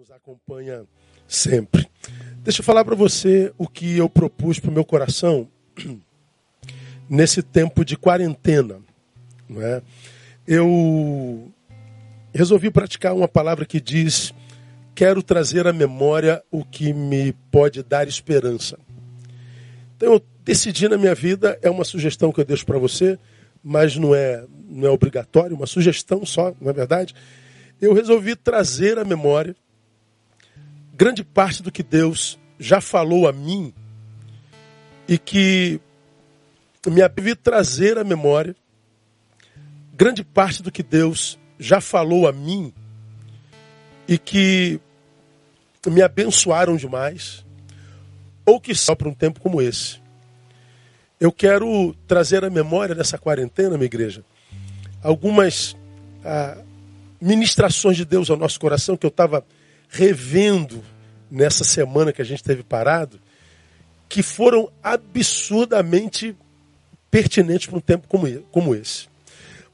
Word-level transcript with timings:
nos 0.00 0.10
acompanha 0.10 0.86
sempre. 1.28 1.86
Deixa 2.38 2.60
eu 2.60 2.64
falar 2.64 2.86
para 2.86 2.94
você 2.94 3.52
o 3.58 3.68
que 3.68 3.98
eu 3.98 4.08
propus 4.08 4.58
para 4.58 4.70
o 4.70 4.72
meu 4.72 4.82
coração 4.82 5.46
nesse 7.06 7.42
tempo 7.42 7.84
de 7.84 7.98
quarentena. 7.98 8.80
Não 9.46 9.60
é? 9.60 9.82
Eu 10.46 11.52
resolvi 12.32 12.70
praticar 12.70 13.14
uma 13.14 13.28
palavra 13.28 13.66
que 13.66 13.78
diz: 13.78 14.32
quero 14.94 15.22
trazer 15.22 15.66
à 15.66 15.72
memória 15.72 16.42
o 16.50 16.64
que 16.64 16.94
me 16.94 17.34
pode 17.52 17.82
dar 17.82 18.08
esperança. 18.08 18.78
Então 19.98 20.14
eu 20.14 20.22
decidi 20.42 20.88
na 20.88 20.96
minha 20.96 21.14
vida, 21.14 21.58
é 21.60 21.68
uma 21.68 21.84
sugestão 21.84 22.32
que 22.32 22.40
eu 22.40 22.44
deixo 22.46 22.64
para 22.64 22.78
você, 22.78 23.18
mas 23.62 23.98
não 23.98 24.14
é, 24.14 24.46
não 24.66 24.88
é 24.88 24.90
obrigatório, 24.90 25.54
uma 25.54 25.66
sugestão 25.66 26.24
só, 26.24 26.54
não 26.58 26.70
é 26.70 26.72
verdade? 26.72 27.14
Eu 27.78 27.92
resolvi 27.92 28.34
trazer 28.34 28.98
à 28.98 29.04
memória 29.04 29.54
grande 31.00 31.24
parte 31.24 31.62
do 31.62 31.72
que 31.72 31.82
Deus 31.82 32.38
já 32.58 32.78
falou 32.78 33.26
a 33.26 33.32
mim 33.32 33.72
e 35.08 35.16
que 35.16 35.80
me 36.86 37.00
havia 37.00 37.34
trazer 37.34 37.96
à 37.96 38.04
memória 38.04 38.54
grande 39.94 40.22
parte 40.22 40.62
do 40.62 40.70
que 40.70 40.82
Deus 40.82 41.38
já 41.58 41.80
falou 41.80 42.28
a 42.28 42.32
mim 42.32 42.70
e 44.06 44.18
que 44.18 44.78
me 45.86 46.02
abençoaram 46.02 46.76
demais, 46.76 47.46
ou 48.44 48.60
que 48.60 48.74
só 48.74 48.94
para 48.94 49.08
um 49.08 49.14
tempo 49.14 49.40
como 49.40 49.62
esse. 49.62 50.02
Eu 51.18 51.32
quero 51.32 51.96
trazer 52.06 52.44
à 52.44 52.50
memória 52.50 52.94
nessa 52.94 53.16
quarentena, 53.16 53.78
minha 53.78 53.86
igreja, 53.86 54.22
algumas 55.02 55.74
ah, 56.22 56.58
ministrações 57.18 57.96
de 57.96 58.04
Deus 58.04 58.28
ao 58.28 58.36
nosso 58.36 58.60
coração 58.60 58.98
que 58.98 59.06
eu 59.06 59.08
estava 59.08 59.42
revendo 59.90 60.82
nessa 61.30 61.64
semana 61.64 62.12
que 62.12 62.22
a 62.22 62.24
gente 62.24 62.42
teve 62.42 62.62
parado, 62.62 63.20
que 64.08 64.22
foram 64.22 64.70
absurdamente 64.82 66.36
pertinentes 67.10 67.66
para 67.66 67.76
um 67.76 67.80
tempo 67.80 68.08
como 68.08 68.74
esse. 68.74 69.08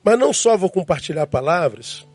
Mas 0.02 0.18
não 0.18 0.32
só 0.32 0.56
vou 0.56 0.70
compartilhar 0.70 1.26
palavras, 1.26 2.06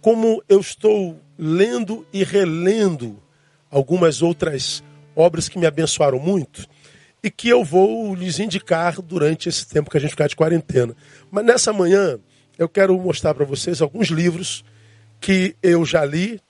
como 0.00 0.42
eu 0.48 0.60
estou 0.60 1.18
lendo 1.38 2.06
e 2.12 2.22
relendo 2.22 3.20
algumas 3.70 4.22
outras 4.22 4.82
obras 5.14 5.48
que 5.48 5.58
me 5.58 5.66
abençoaram 5.66 6.18
muito 6.18 6.66
e 7.22 7.30
que 7.30 7.48
eu 7.48 7.64
vou 7.64 8.14
lhes 8.14 8.38
indicar 8.38 9.00
durante 9.02 9.48
esse 9.48 9.66
tempo 9.66 9.90
que 9.90 9.96
a 9.96 10.00
gente 10.00 10.10
ficar 10.10 10.28
de 10.28 10.36
quarentena. 10.36 10.94
Mas 11.30 11.44
nessa 11.44 11.72
manhã 11.72 12.18
eu 12.58 12.68
quero 12.68 12.98
mostrar 12.98 13.34
para 13.34 13.44
vocês 13.44 13.80
alguns 13.82 14.08
livros 14.08 14.64
que 15.20 15.56
eu 15.62 15.84
já 15.84 16.04
li 16.04 16.40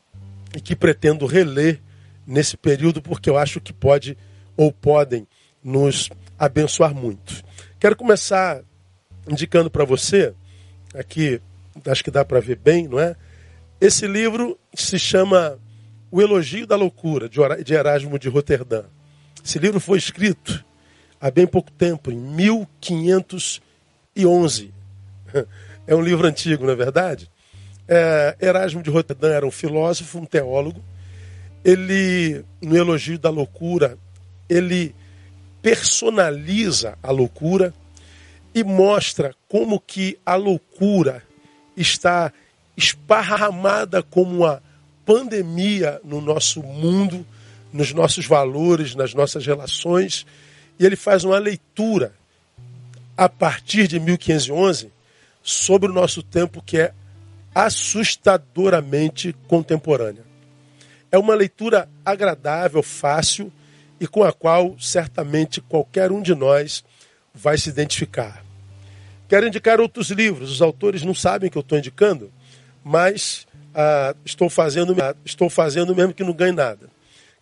e 0.54 0.60
que 0.60 0.77
pretendo 0.77 1.27
reler 1.27 1.80
nesse 2.27 2.56
período, 2.56 3.00
porque 3.00 3.30
eu 3.30 3.38
acho 3.38 3.60
que 3.60 3.72
pode 3.72 4.18
ou 4.56 4.72
podem 4.72 5.27
nos 5.62 6.10
abençoar 6.38 6.94
muito. 6.94 7.42
Quero 7.78 7.96
começar 7.96 8.62
indicando 9.28 9.70
para 9.70 9.84
você, 9.84 10.34
aqui 10.94 11.40
acho 11.86 12.02
que 12.02 12.10
dá 12.10 12.24
para 12.24 12.40
ver 12.40 12.56
bem, 12.56 12.88
não 12.88 12.98
é? 12.98 13.14
Esse 13.80 14.06
livro 14.06 14.58
se 14.74 14.98
chama 14.98 15.58
O 16.10 16.20
Elogio 16.20 16.66
da 16.66 16.74
Loucura, 16.77 17.28
de 17.28 17.74
Erasmo 17.74 18.18
de 18.18 18.28
Roterdã. 18.28 18.84
Esse 19.44 19.58
livro 19.58 19.78
foi 19.78 19.98
escrito 19.98 20.64
há 21.20 21.30
bem 21.30 21.46
pouco 21.46 21.70
tempo, 21.70 22.10
em 22.10 22.16
1511. 22.16 24.72
É 25.90 25.94
um 25.94 26.02
livro 26.02 26.27
antigo, 26.27 26.66
não 26.66 26.74
é 26.74 26.77
verdade? 26.77 27.30
É, 27.89 28.36
Erasmo 28.39 28.83
de 28.83 28.91
Roterdã 28.91 29.33
era 29.33 29.47
um 29.47 29.50
filósofo, 29.50 30.19
um 30.19 30.27
teólogo. 30.27 30.84
Ele, 31.64 32.45
no 32.61 32.77
elogio 32.77 33.19
da 33.19 33.30
loucura, 33.30 33.98
ele 34.48 34.95
personaliza 35.62 36.98
a 37.03 37.11
loucura 37.11 37.73
e 38.55 38.62
mostra 38.62 39.35
como 39.48 39.80
que 39.80 40.18
a 40.24 40.35
loucura 40.35 41.23
está 41.77 42.33
esparramada 42.77 44.02
como 44.02 44.36
uma 44.36 44.62
pandemia 45.05 46.01
no 46.05 46.20
nosso 46.20 46.62
mundo, 46.62 47.27
nos 47.73 47.92
nossos 47.92 48.27
valores, 48.27 48.95
nas 48.95 49.14
nossas 49.14 49.45
relações. 49.46 50.27
E 50.79 50.85
ele 50.86 50.96
faz 50.96 51.24
uma 51.24 51.39
leitura 51.39 52.12
a 53.17 53.29
partir 53.29 53.89
de 53.89 53.98
1511 53.98 54.92
sobre 55.42 55.91
o 55.91 55.95
nosso 55.95 56.23
tempo 56.23 56.62
que 56.62 56.79
é 56.79 56.92
assustadoramente 57.58 59.35
contemporânea. 59.48 60.23
É 61.11 61.19
uma 61.19 61.35
leitura 61.35 61.89
agradável, 62.05 62.85
fácil 62.85 63.52
e 63.98 64.07
com 64.07 64.23
a 64.23 64.33
qual 64.33 64.79
certamente 64.79 65.61
qualquer 65.61 66.13
um 66.13 66.23
de 66.23 66.36
nós 66.36 66.85
vai 67.35 67.58
se 67.58 67.68
identificar. 67.68 68.45
Quero 69.29 69.48
indicar 69.48 69.80
outros 69.80 70.11
livros, 70.11 70.52
os 70.52 70.63
autores 70.63 71.02
não 71.02 71.13
sabem 71.13 71.51
que 71.51 71.58
eu 71.58 71.63
estou 71.63 71.77
indicando, 71.77 72.30
mas 72.85 73.45
ah, 73.74 74.14
estou, 74.24 74.48
fazendo, 74.48 74.95
estou 75.24 75.51
fazendo 75.51 75.97
mesmo 75.97 76.14
que 76.14 76.23
não 76.23 76.33
ganhe 76.33 76.52
nada. 76.52 76.89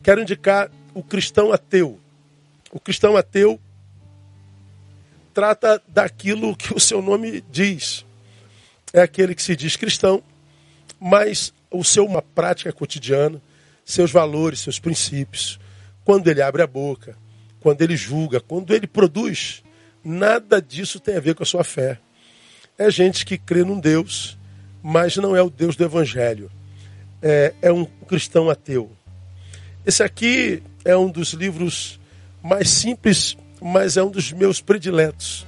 Quero 0.03 0.23
indicar 0.23 0.71
o 0.95 1.03
cristão 1.03 1.53
ateu. 1.53 2.01
O 2.73 2.81
cristão 2.81 3.19
ateu 3.19 3.61
trata 5.35 5.83
daquilo 5.87 6.57
que 6.57 6.73
o 6.73 6.81
seu 6.81 7.03
nome 7.03 7.45
diz 7.51 8.06
é 8.97 9.03
aquele 9.03 9.35
que 9.35 9.43
se 9.43 9.55
diz 9.55 9.77
cristão, 9.77 10.23
mas 10.99 11.53
o 11.71 11.85
seu 11.85 12.07
uma 12.07 12.23
prática 12.23 12.73
cotidiana, 12.73 13.41
seus 13.85 14.11
valores, 14.11 14.61
seus 14.61 14.79
princípios, 14.79 15.61
quando 16.03 16.29
ele 16.29 16.41
abre 16.41 16.63
a 16.63 16.67
boca, 16.67 17.15
quando 17.61 17.83
ele 17.83 17.95
julga, 17.95 18.41
quando 18.41 18.75
ele 18.75 18.87
produz, 18.87 19.63
nada 20.03 20.63
disso 20.63 20.99
tem 20.99 21.17
a 21.17 21.21
ver 21.21 21.35
com 21.35 21.43
a 21.43 21.47
sua 21.47 21.63
fé. 21.63 21.99
É 22.79 22.91
gente 22.91 23.27
que 23.27 23.37
crê 23.37 23.65
num 23.65 23.79
Deus, 23.79 24.39
mas 24.83 25.17
não 25.17 25.37
é 25.37 25.43
o 25.43 25.51
Deus 25.51 25.77
do 25.77 25.85
Evangelho. 25.85 26.51
É, 27.21 27.53
é 27.61 27.73
um 27.73 27.85
cristão 27.85 28.49
ateu. 28.49 28.91
Esse 29.85 30.03
aqui 30.03 30.63
é 30.85 30.97
um 30.97 31.11
dos 31.11 31.35
livros 31.35 32.01
mais 32.43 32.71
simples, 32.71 33.37
mas 33.61 33.97
é 33.97 34.03
um 34.03 34.11
dos 34.11 34.33
meus 34.33 34.61
prediletos. 34.61 35.46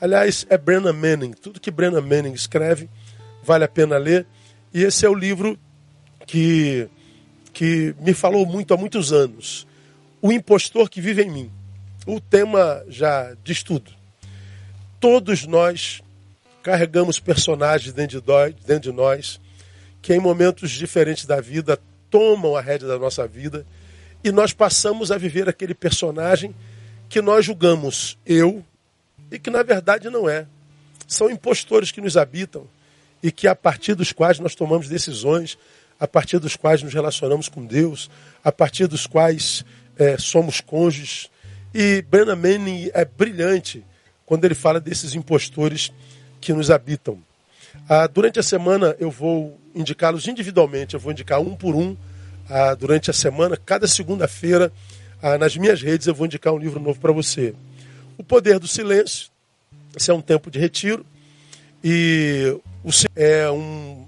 Aliás, 0.00 0.46
é 0.48 0.56
Brennan 0.56 0.92
Manning. 0.92 1.32
Tudo 1.32 1.60
que 1.60 1.70
Brennan 1.70 2.00
Manning 2.00 2.32
escreve 2.32 2.88
vale 3.42 3.64
a 3.64 3.68
pena 3.68 3.96
ler. 3.96 4.26
E 4.72 4.82
esse 4.82 5.04
é 5.04 5.08
o 5.08 5.14
livro 5.14 5.58
que, 6.26 6.88
que 7.52 7.94
me 7.98 8.14
falou 8.14 8.46
muito 8.46 8.72
há 8.72 8.76
muitos 8.76 9.12
anos. 9.12 9.66
O 10.20 10.32
impostor 10.32 10.88
que 10.88 11.00
vive 11.00 11.22
em 11.22 11.30
mim. 11.30 11.50
O 12.06 12.20
tema 12.20 12.84
já 12.88 13.34
diz 13.42 13.62
tudo. 13.62 13.90
Todos 15.00 15.46
nós 15.46 16.02
carregamos 16.62 17.18
personagens 17.18 17.92
dentro 17.92 18.20
de 18.20 18.54
dentro 18.66 18.90
de 18.90 18.96
nós 18.96 19.40
que 20.02 20.14
em 20.14 20.20
momentos 20.20 20.70
diferentes 20.70 21.24
da 21.24 21.40
vida 21.40 21.78
tomam 22.10 22.56
a 22.56 22.60
rédea 22.60 22.88
da 22.88 22.98
nossa 22.98 23.26
vida 23.26 23.66
e 24.22 24.30
nós 24.32 24.52
passamos 24.52 25.10
a 25.10 25.18
viver 25.18 25.48
aquele 25.48 25.74
personagem 25.74 26.54
que 27.08 27.22
nós 27.22 27.44
julgamos 27.44 28.18
eu, 28.26 28.64
e 29.30 29.38
que 29.38 29.50
na 29.50 29.62
verdade 29.62 30.10
não 30.10 30.28
é. 30.28 30.46
São 31.06 31.30
impostores 31.30 31.90
que 31.90 32.00
nos 32.00 32.16
habitam 32.16 32.66
e 33.22 33.32
que 33.32 33.48
a 33.48 33.54
partir 33.54 33.94
dos 33.94 34.12
quais 34.12 34.38
nós 34.38 34.54
tomamos 34.54 34.88
decisões, 34.88 35.58
a 35.98 36.06
partir 36.06 36.38
dos 36.38 36.56
quais 36.56 36.82
nos 36.82 36.94
relacionamos 36.94 37.48
com 37.48 37.64
Deus, 37.64 38.10
a 38.44 38.52
partir 38.52 38.86
dos 38.86 39.06
quais 39.06 39.64
é, 39.98 40.16
somos 40.18 40.60
cônjuges. 40.60 41.30
E 41.74 42.02
Brennan 42.02 42.36
Manning 42.36 42.90
é 42.94 43.04
brilhante 43.04 43.84
quando 44.24 44.44
ele 44.44 44.54
fala 44.54 44.80
desses 44.80 45.14
impostores 45.14 45.92
que 46.40 46.52
nos 46.52 46.70
habitam. 46.70 47.18
Ah, 47.88 48.06
durante 48.06 48.38
a 48.38 48.42
semana 48.42 48.96
eu 48.98 49.10
vou 49.10 49.58
indicá-los 49.74 50.28
individualmente, 50.28 50.94
eu 50.94 51.00
vou 51.00 51.12
indicar 51.12 51.40
um 51.40 51.54
por 51.54 51.74
um 51.74 51.96
ah, 52.48 52.74
durante 52.74 53.10
a 53.10 53.14
semana. 53.14 53.56
Cada 53.56 53.86
segunda-feira, 53.86 54.72
ah, 55.22 55.36
nas 55.38 55.56
minhas 55.56 55.82
redes, 55.82 56.06
eu 56.06 56.14
vou 56.14 56.26
indicar 56.26 56.52
um 56.52 56.58
livro 56.58 56.80
novo 56.80 57.00
para 57.00 57.12
você. 57.12 57.54
O 58.18 58.24
poder 58.24 58.58
do 58.58 58.68
silêncio. 58.68 59.30
Esse 59.96 60.10
é 60.10 60.14
um 60.14 60.20
tempo 60.20 60.50
de 60.50 60.58
retiro. 60.58 61.06
E 61.82 62.54
o 62.84 62.90
é 63.14 63.50
um, 63.50 64.06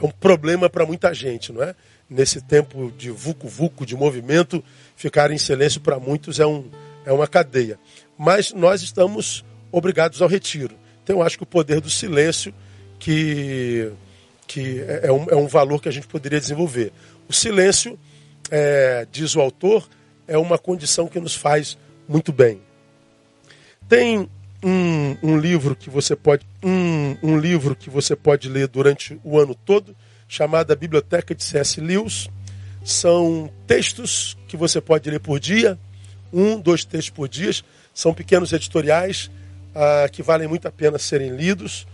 é 0.00 0.04
um 0.04 0.10
problema 0.10 0.68
para 0.68 0.84
muita 0.84 1.12
gente, 1.14 1.52
não 1.52 1.62
é? 1.62 1.74
Nesse 2.08 2.40
tempo 2.40 2.92
de 2.96 3.10
vucu-vucu, 3.10 3.86
de 3.86 3.96
movimento, 3.96 4.62
ficar 4.94 5.30
em 5.30 5.38
silêncio 5.38 5.80
para 5.80 5.98
muitos 5.98 6.38
é, 6.38 6.46
um, 6.46 6.68
é 7.06 7.12
uma 7.12 7.26
cadeia. 7.26 7.78
Mas 8.18 8.52
nós 8.52 8.82
estamos 8.82 9.44
obrigados 9.72 10.20
ao 10.20 10.28
retiro. 10.28 10.74
Então 11.02 11.16
eu 11.16 11.22
acho 11.22 11.38
que 11.38 11.44
o 11.44 11.46
poder 11.46 11.80
do 11.80 11.88
silêncio 11.88 12.52
que, 12.98 13.90
que 14.46 14.80
é, 14.80 15.06
é, 15.06 15.12
um, 15.12 15.26
é 15.30 15.36
um 15.36 15.46
valor 15.46 15.80
que 15.80 15.88
a 15.88 15.92
gente 15.92 16.06
poderia 16.06 16.38
desenvolver. 16.38 16.92
O 17.28 17.32
silêncio, 17.32 17.98
é, 18.50 19.06
diz 19.10 19.34
o 19.36 19.40
autor, 19.40 19.88
é 20.28 20.36
uma 20.36 20.58
condição 20.58 21.08
que 21.08 21.18
nos 21.18 21.34
faz 21.34 21.78
muito 22.08 22.32
bem. 22.32 22.60
Tem 23.90 24.30
um, 24.62 25.16
um 25.20 25.36
livro 25.36 25.74
que 25.74 25.90
você 25.90 26.14
pode 26.14 26.46
um, 26.62 27.16
um 27.24 27.36
livro 27.36 27.74
que 27.74 27.90
você 27.90 28.14
pode 28.14 28.48
ler 28.48 28.68
durante 28.68 29.20
o 29.24 29.36
ano 29.36 29.52
todo, 29.52 29.96
chamada 30.28 30.76
Biblioteca 30.76 31.34
de 31.34 31.42
C.S. 31.42 31.80
Lewis. 31.80 32.28
São 32.84 33.50
textos 33.66 34.38
que 34.46 34.56
você 34.56 34.80
pode 34.80 35.10
ler 35.10 35.18
por 35.18 35.40
dia, 35.40 35.76
um, 36.32 36.60
dois 36.60 36.84
textos 36.84 37.10
por 37.10 37.28
dia. 37.28 37.50
São 37.92 38.14
pequenos 38.14 38.52
editoriais 38.52 39.28
ah, 39.74 40.08
que 40.08 40.22
valem 40.22 40.46
muito 40.46 40.68
a 40.68 40.70
pena 40.70 40.96
serem 40.96 41.34
lidos. 41.34 41.84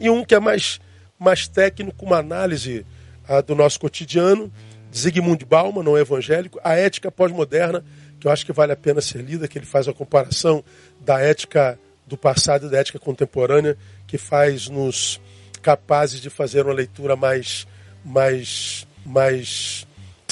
E 0.00 0.10
um 0.10 0.24
que 0.24 0.34
é 0.34 0.40
mais, 0.40 0.80
mais 1.16 1.46
técnico, 1.46 2.04
uma 2.04 2.18
análise 2.18 2.84
ah, 3.28 3.40
do 3.40 3.54
nosso 3.54 3.78
cotidiano, 3.78 4.52
Zygmunt 4.92 5.44
Bauman, 5.44 5.84
não 5.84 5.96
evangélico, 5.96 6.58
A 6.64 6.74
Ética 6.74 7.12
Pós-Moderna, 7.12 7.84
que 8.24 8.28
eu 8.28 8.32
acho 8.32 8.46
que 8.46 8.52
vale 8.54 8.72
a 8.72 8.76
pena 8.76 9.02
ser 9.02 9.20
lida, 9.20 9.46
que 9.46 9.58
ele 9.58 9.66
faz 9.66 9.86
a 9.86 9.92
comparação 9.92 10.64
da 10.98 11.20
ética 11.20 11.78
do 12.06 12.16
passado 12.16 12.66
e 12.66 12.70
da 12.70 12.78
ética 12.78 12.98
contemporânea, 12.98 13.76
que 14.06 14.16
faz 14.16 14.66
nos 14.66 15.20
capazes 15.60 16.22
de 16.22 16.30
fazer 16.30 16.64
uma 16.64 16.72
leitura 16.72 17.16
mais, 17.16 17.66
mais, 18.02 18.86
mais 19.04 19.86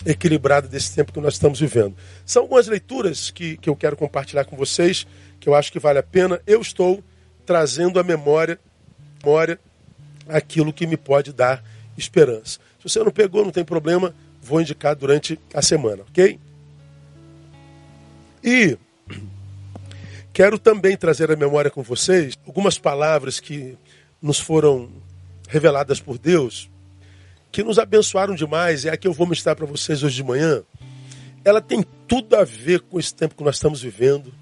equilibrada 0.06 0.66
desse 0.66 0.94
tempo 0.94 1.12
que 1.12 1.20
nós 1.20 1.34
estamos 1.34 1.60
vivendo. 1.60 1.94
São 2.24 2.44
algumas 2.44 2.66
leituras 2.66 3.30
que, 3.30 3.58
que 3.58 3.68
eu 3.68 3.76
quero 3.76 3.94
compartilhar 3.94 4.46
com 4.46 4.56
vocês, 4.56 5.06
que 5.38 5.46
eu 5.46 5.54
acho 5.54 5.70
que 5.70 5.78
vale 5.78 5.98
a 5.98 6.02
pena. 6.02 6.40
Eu 6.46 6.62
estou 6.62 7.04
trazendo 7.44 8.00
à 8.00 8.02
memória, 8.02 8.58
memória 9.22 9.60
aquilo 10.30 10.72
que 10.72 10.86
me 10.86 10.96
pode 10.96 11.30
dar 11.30 11.62
esperança. 11.98 12.58
Se 12.78 12.88
você 12.88 13.00
não 13.00 13.12
pegou, 13.12 13.44
não 13.44 13.52
tem 13.52 13.66
problema, 13.66 14.14
vou 14.40 14.62
indicar 14.62 14.96
durante 14.96 15.38
a 15.52 15.60
semana, 15.60 16.04
ok? 16.08 16.40
E 18.42 18.76
quero 20.32 20.58
também 20.58 20.96
trazer 20.96 21.30
à 21.30 21.36
memória 21.36 21.70
com 21.70 21.82
vocês 21.82 22.34
algumas 22.44 22.76
palavras 22.76 23.38
que 23.38 23.78
nos 24.20 24.40
foram 24.40 24.90
reveladas 25.48 26.00
por 26.00 26.18
Deus, 26.18 26.68
que 27.52 27.62
nos 27.62 27.78
abençoaram 27.78 28.34
demais, 28.34 28.84
é 28.84 28.90
a 28.90 28.96
que 28.96 29.06
eu 29.06 29.12
vou 29.12 29.26
mostrar 29.26 29.54
para 29.54 29.66
vocês 29.66 30.02
hoje 30.02 30.16
de 30.16 30.24
manhã. 30.24 30.62
Ela 31.44 31.60
tem 31.60 31.84
tudo 32.08 32.34
a 32.34 32.44
ver 32.44 32.80
com 32.80 32.98
esse 32.98 33.14
tempo 33.14 33.34
que 33.36 33.44
nós 33.44 33.56
estamos 33.56 33.82
vivendo. 33.82 34.32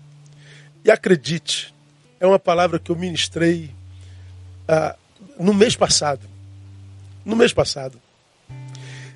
E 0.85 0.91
acredite, 0.91 1.75
é 2.19 2.27
uma 2.27 2.39
palavra 2.39 2.79
que 2.79 2.91
eu 2.91 2.97
ministrei 2.97 3.71
ah, 4.69 4.97
no 5.39 5.53
mês 5.53 5.77
passado. 5.77 6.27
No 7.25 7.37
mês 7.37 7.53
passado. 7.53 8.01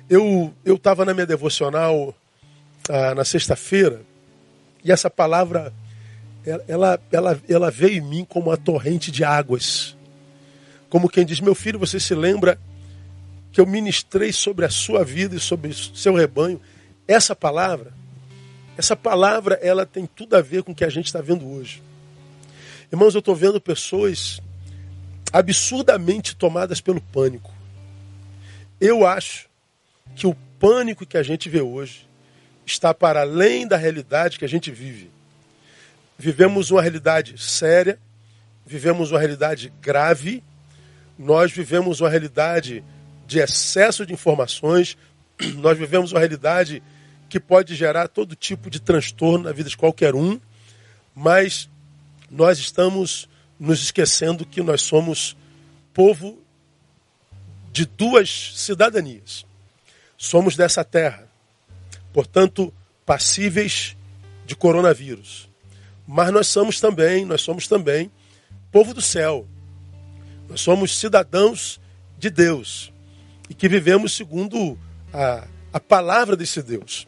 Eu 0.07 0.53
estava 0.65 1.05
na 1.05 1.13
minha 1.13 1.25
devocional 1.25 2.13
ah, 2.89 3.15
na 3.15 3.23
sexta-feira 3.23 4.01
e 4.85 4.91
essa 4.91 5.09
palavra 5.09 5.73
ela, 6.67 7.01
ela, 7.11 7.41
ela 7.49 7.71
veio 7.71 7.97
em 7.97 8.01
mim 8.01 8.23
como 8.23 8.51
uma 8.51 8.57
torrente 8.57 9.11
de 9.11 9.23
águas. 9.23 9.97
Como 10.89 11.09
quem 11.09 11.25
diz, 11.25 11.39
meu 11.39 11.55
filho, 11.55 11.79
você 11.79 11.99
se 11.99 12.13
lembra 12.13 12.59
que 13.51 13.59
eu 13.59 13.65
ministrei 13.65 14.31
sobre 14.31 14.63
a 14.63 14.69
sua 14.69 15.03
vida 15.03 15.35
e 15.35 15.39
sobre 15.39 15.69
o 15.69 15.73
seu 15.73 16.13
rebanho? 16.13 16.61
Essa 17.07 17.35
palavra, 17.35 17.91
essa 18.77 18.95
palavra, 18.95 19.55
ela 19.55 19.87
tem 19.87 20.05
tudo 20.05 20.35
a 20.35 20.41
ver 20.41 20.61
com 20.61 20.71
o 20.71 20.75
que 20.75 20.85
a 20.85 20.89
gente 20.89 21.07
está 21.07 21.19
vendo 21.19 21.49
hoje. 21.49 21.81
Irmãos, 22.91 23.15
eu 23.15 23.19
estou 23.19 23.35
vendo 23.35 23.59
pessoas 23.59 24.39
absurdamente 25.33 26.35
tomadas 26.35 26.79
pelo 26.79 27.01
pânico. 27.01 27.51
Eu 28.79 29.05
acho 29.05 29.49
que 30.15 30.27
o 30.27 30.35
pânico 30.59 31.07
que 31.07 31.17
a 31.17 31.23
gente 31.23 31.49
vê 31.49 31.61
hoje 31.61 32.07
está 32.65 32.93
para 32.93 33.21
além 33.21 33.67
da 33.67 33.77
realidade 33.77 34.39
que 34.39 34.45
a 34.45 34.49
gente 34.49 34.71
vive. 34.71 35.11
Vivemos 36.17 36.71
uma 36.71 36.81
realidade 36.81 37.37
séria, 37.41 37.99
vivemos 38.65 39.11
uma 39.11 39.19
realidade 39.19 39.71
grave, 39.81 40.43
nós 41.17 41.51
vivemos 41.51 42.01
uma 42.01 42.09
realidade 42.09 42.83
de 43.27 43.39
excesso 43.39 44.05
de 44.05 44.13
informações, 44.13 44.97
nós 45.55 45.77
vivemos 45.77 46.11
uma 46.11 46.19
realidade 46.19 46.81
que 47.29 47.39
pode 47.39 47.75
gerar 47.75 48.07
todo 48.07 48.35
tipo 48.35 48.69
de 48.69 48.79
transtorno 48.79 49.45
na 49.45 49.51
vida 49.51 49.69
de 49.69 49.77
qualquer 49.77 50.15
um, 50.15 50.39
mas 51.13 51.69
nós 52.29 52.59
estamos 52.59 53.27
nos 53.59 53.81
esquecendo 53.81 54.45
que 54.45 54.61
nós 54.61 54.81
somos 54.81 55.35
povo 55.93 56.41
de 57.71 57.85
duas 57.85 58.53
cidadanias. 58.55 59.45
Somos 60.17 60.55
dessa 60.55 60.83
terra, 60.83 61.24
portanto, 62.15 62.73
passíveis 63.05 63.97
de 64.45 64.55
coronavírus. 64.55 65.49
Mas 66.07 66.31
nós 66.31 66.47
somos 66.47 66.79
também, 66.79 67.25
nós 67.25 67.41
somos 67.41 67.67
também 67.67 68.09
povo 68.71 68.93
do 68.93 69.01
céu. 69.01 69.45
Nós 70.47 70.61
somos 70.61 70.97
cidadãos 70.97 71.77
de 72.17 72.29
Deus 72.29 72.89
e 73.49 73.53
que 73.53 73.67
vivemos 73.67 74.15
segundo 74.15 74.79
a, 75.13 75.45
a 75.73 75.79
palavra 75.81 76.37
desse 76.37 76.63
Deus. 76.63 77.05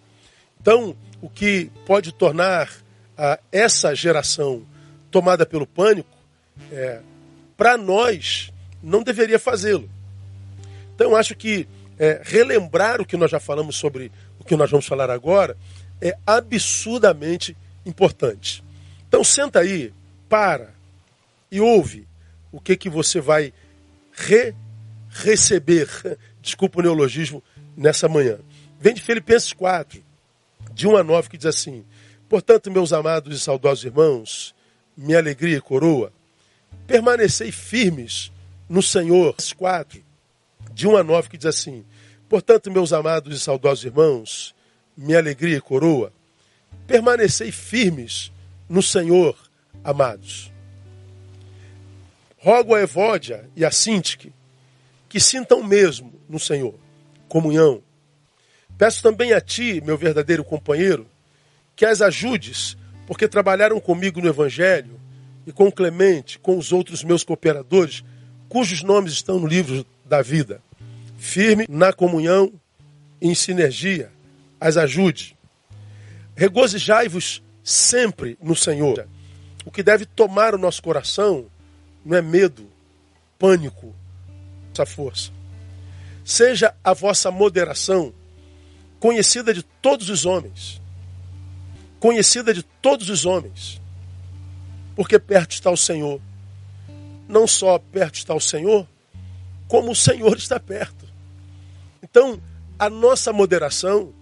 Então, 0.60 0.94
o 1.22 1.30
que 1.30 1.72
pode 1.86 2.12
tornar 2.12 2.70
a, 3.18 3.40
essa 3.50 3.96
geração 3.96 4.66
tomada 5.10 5.46
pelo 5.46 5.66
pânico, 5.66 6.18
é, 6.70 7.00
para 7.56 7.78
nós, 7.78 8.52
não 8.84 9.04
deveria 9.04 9.40
fazê-lo. 9.40 9.90
Então, 10.94 11.12
eu 11.12 11.16
acho 11.16 11.34
que 11.34 11.66
é, 11.98 12.22
relembrar 12.26 13.00
o 13.00 13.06
que 13.06 13.16
nós 13.16 13.32
já 13.32 13.40
falamos 13.40 13.78
sobre 13.78 14.12
que 14.48 14.56
nós 14.56 14.72
vamos 14.72 14.88
falar 14.88 15.10
agora 15.10 15.58
é 16.02 16.18
absurdamente 16.26 17.56
importante. 17.86 18.64
Então, 19.08 19.24
senta 19.24 19.60
aí, 19.60 19.94
para 20.28 20.74
e 21.52 21.62
ouve 21.62 22.08
o 22.52 22.60
que, 22.60 22.76
que 22.76 22.90
você 22.90 23.22
vai 23.22 23.54
re 24.12 24.54
receber, 25.10 25.88
desculpa 26.42 26.80
o 26.80 26.82
neologismo, 26.82 27.44
nessa 27.76 28.08
manhã. 28.08 28.40
Vem 28.80 28.94
de 28.94 29.02
Filipenses 29.02 29.54
4, 29.54 30.04
de 30.74 30.88
1 30.88 30.98
a 30.98 31.04
9, 31.04 31.30
que 31.30 31.38
diz 31.38 31.46
assim: 31.46 31.86
Portanto, 32.30 32.72
meus 32.72 32.94
amados 32.94 33.36
e 33.36 33.40
saudosos 33.40 33.86
irmãos, 33.86 34.56
minha 34.96 35.18
alegria 35.18 35.58
e 35.58 35.62
coroa, 35.62 36.12
permanecei 36.86 37.52
firmes 37.52 38.32
no 38.70 38.82
Senhor. 38.82 39.36
4, 39.58 40.04
de 40.74 40.88
1 40.88 40.98
a 40.98 41.04
9, 41.04 41.30
que 41.30 41.38
diz 41.38 41.48
assim: 41.48 41.86
Portanto, 42.30 42.72
meus 42.72 42.92
amados 42.92 43.36
e 43.36 43.40
saudosos 43.40 43.86
irmãos, 43.86 44.56
minha 44.96 45.18
alegria 45.18 45.58
e 45.58 45.62
coroa, 45.62 46.12
permanecei 46.86 47.52
firmes 47.52 48.32
no 48.68 48.82
Senhor, 48.82 49.38
amados. 49.84 50.52
Rogo 52.38 52.76
a 52.76 52.82
Evódia 52.82 53.50
e 53.56 53.64
a 53.64 53.72
Sintique 53.72 54.34
que 55.10 55.20
sintam 55.20 55.64
mesmo 55.64 56.14
no 56.28 56.40
Senhor 56.40 56.76
comunhão. 57.28 57.82
Peço 58.78 59.02
também 59.02 59.34
a 59.34 59.42
ti, 59.42 59.82
meu 59.82 59.98
verdadeiro 59.98 60.44
companheiro, 60.44 61.08
que 61.76 61.86
as 61.86 62.02
ajudes, 62.02 62.78
porque 63.06 63.28
trabalharam 63.28 63.80
comigo 63.80 64.22
no 64.22 64.30
Evangelho 64.30 65.00
e 65.46 65.52
com 65.52 65.72
Clemente, 65.72 66.40
com 66.40 66.58
os 66.58 66.72
outros 66.72 67.04
meus 67.04 67.24
cooperadores, 67.24 68.04
cujos 68.50 68.84
nomes 68.84 69.14
estão 69.14 69.40
no 69.40 69.48
livro 69.48 69.86
da 70.06 70.22
vida. 70.22 70.62
Firme 71.18 71.66
na 71.68 71.92
comunhão 71.92 72.54
em 73.20 73.34
sinergia, 73.34 74.12
as 74.60 74.78
ajude. 74.78 75.36
Regozijai-vos 76.36 77.42
sempre 77.64 78.38
no 78.42 78.56
Senhor. 78.56 79.08
O 79.66 79.72
que 79.72 79.84
deve 79.84 80.06
tomar 80.06 80.56
o 80.56 80.58
nosso 80.58 80.82
coração 80.82 81.48
não 82.06 82.16
é 82.16 82.22
medo, 82.22 82.70
pânico, 83.38 83.94
essa 84.72 84.86
força. 84.86 85.32
Seja 86.24 86.74
a 86.84 86.94
vossa 86.94 87.32
moderação 87.32 88.14
conhecida 89.00 89.54
de 89.54 89.64
todos 89.64 90.10
os 90.10 90.26
homens. 90.26 90.82
Conhecida 92.00 92.54
de 92.54 92.64
todos 92.64 93.10
os 93.10 93.26
homens. 93.26 93.82
Porque 94.96 95.20
perto 95.20 95.52
está 95.52 95.72
o 95.72 95.78
Senhor. 95.78 96.22
Não 97.28 97.46
só 97.46 97.78
perto 97.78 98.16
está 98.16 98.34
o 98.34 98.40
Senhor, 98.40 98.88
como 99.68 99.92
o 99.92 99.96
Senhor 99.96 100.38
está 100.38 100.60
perto. 100.60 100.97
Então, 102.02 102.42
a 102.78 102.90
nossa 102.90 103.34
moderação 103.34 104.14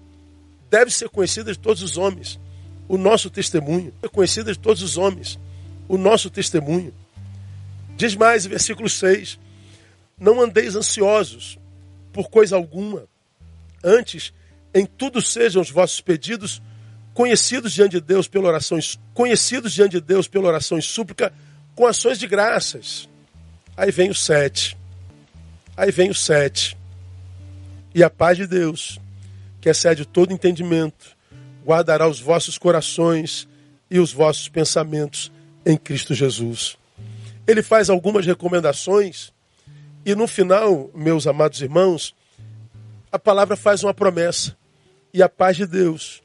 deve 0.70 0.92
ser 0.92 1.10
conhecida 1.10 1.52
de 1.52 1.60
todos 1.60 1.82
os 1.82 1.98
homens. 1.98 2.40
O 2.88 2.98
nosso 2.98 3.30
testemunho 3.30 3.94
é 4.02 4.08
conhecida 4.08 4.52
de 4.52 4.60
todos 4.60 4.82
os 4.82 4.98
homens. 4.98 5.40
O 5.88 5.98
nosso 5.98 6.30
testemunho. 6.30 6.94
Diz 7.96 8.16
mais, 8.16 8.46
versículo 8.46 8.90
6: 8.90 9.40
Não 10.18 10.42
andeis 10.42 10.76
ansiosos 10.76 11.58
por 12.12 12.30
coisa 12.30 12.56
alguma, 12.56 13.06
antes, 13.84 14.34
em 14.74 14.86
tudo 14.86 15.22
sejam 15.22 15.62
os 15.62 15.70
vossos 15.70 16.02
pedidos 16.02 16.62
conhecidos 17.14 17.72
diante 17.72 17.94
de 17.94 18.02
Deus 18.02 18.28
pela 18.28 18.48
oração, 18.48 18.78
conhecidos 19.14 19.72
diante 19.72 19.94
de 19.94 20.02
Deus 20.02 20.28
pela 20.28 20.48
oração 20.48 20.78
e 20.78 20.82
súplica, 20.82 21.32
com 21.74 21.88
ações 21.88 22.20
de 22.20 22.28
graças. 22.28 23.08
Aí 23.78 23.90
vem 23.90 24.10
o 24.10 24.16
sete. 24.16 24.78
Aí 25.78 25.92
vem 25.92 26.10
o 26.10 26.14
sete. 26.14 26.78
E 27.96 28.04
a 28.04 28.10
paz 28.12 28.38
de 28.38 28.46
Deus, 28.46 29.00
que 29.60 29.70
excede 29.70 30.06
todo 30.06 30.32
entendimento, 30.32 31.18
guardará 31.66 32.08
os 32.08 32.20
vossos 32.20 32.60
corações 32.60 33.48
e 33.90 33.98
os 33.98 34.14
vossos 34.14 34.48
pensamentos 34.48 35.32
em 35.66 35.76
Cristo 35.76 36.14
Jesus 36.14 36.78
ele 37.48 37.62
faz 37.62 37.90
algumas 37.90 38.26
recomendações 38.26 39.32
e 40.06 40.16
no 40.16 40.28
final, 40.28 40.90
meus 40.94 41.28
amados 41.28 41.62
irmãos, 41.62 42.16
a 43.12 43.18
palavra 43.18 43.56
faz 43.56 43.84
uma 43.84 43.94
promessa. 43.94 44.56
E 45.14 45.24
a 45.24 45.30
paz 45.30 45.56
de 45.56 45.66
Deus, 45.66 46.22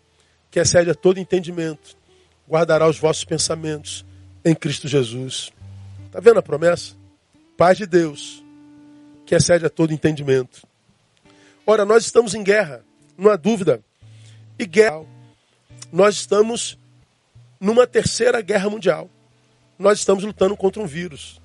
que 0.51 0.59
excede 0.59 0.91
a 0.91 0.95
todo 0.95 1.21
entendimento, 1.21 1.97
guardará 2.49 2.89
os 2.89 2.99
vossos 2.99 3.25
pensamentos 3.25 4.05
em 4.45 4.55
Cristo 4.55 4.89
Jesus. 4.89 5.53
Está 6.07 6.21
vendo 6.21 6.41
a 6.41 6.43
promessa? 6.43 6.95
Paz 7.57 7.79
de 7.79 7.87
Deus, 7.87 8.45
que 9.25 9.35
excede 9.35 9.65
a 9.65 9.71
todo 9.71 9.95
entendimento. 9.95 10.67
Ora, 11.71 11.85
nós 11.85 12.05
estamos 12.05 12.35
em 12.35 12.43
guerra, 12.43 12.85
não 13.17 13.31
há 13.31 13.37
dúvida. 13.37 13.81
E 14.59 14.67
guerra, 14.67 15.05
nós 15.93 16.17
estamos 16.17 16.77
numa 17.61 17.87
terceira 17.87 18.41
guerra 18.41 18.69
mundial. 18.69 19.09
Nós 19.79 20.01
estamos 20.01 20.25
lutando 20.25 20.57
contra 20.57 20.83
um 20.83 20.87
vírus. 20.87 21.41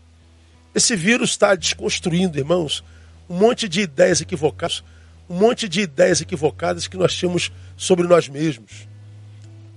Esse 0.74 0.96
vírus 0.96 1.30
está 1.30 1.54
desconstruindo, 1.54 2.40
irmãos, 2.40 2.84
um 3.30 3.38
monte 3.38 3.70
de 3.70 3.82
ideias 3.82 4.20
equivocadas, 4.20 4.84
um 5.30 5.36
monte 5.36 5.70
de 5.70 5.82
ideias 5.82 6.22
equivocadas 6.22 6.88
que 6.88 6.98
nós 6.98 7.14
tínhamos 7.16 7.52
sobre 7.78 8.08
nós 8.08 8.28
mesmos. 8.28 8.88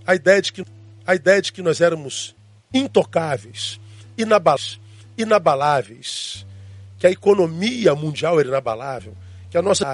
A 0.07 0.14
ideia 0.14 0.40
de 0.40 0.50
que, 0.50 0.64
a 1.07 1.14
ideia 1.14 1.43
de 1.43 1.52
que 1.52 1.61
nós 1.61 1.83
éramos 1.83 2.35
intocáveis, 2.73 3.78
inabaláveis, 5.19 6.47
que 6.99 7.07
a 7.07 7.11
economia 7.11 7.95
mundial 7.95 8.40
era 8.40 8.49
inabalável, 8.49 9.14
que 9.50 9.59
a 9.59 9.62
nossa, 9.62 9.87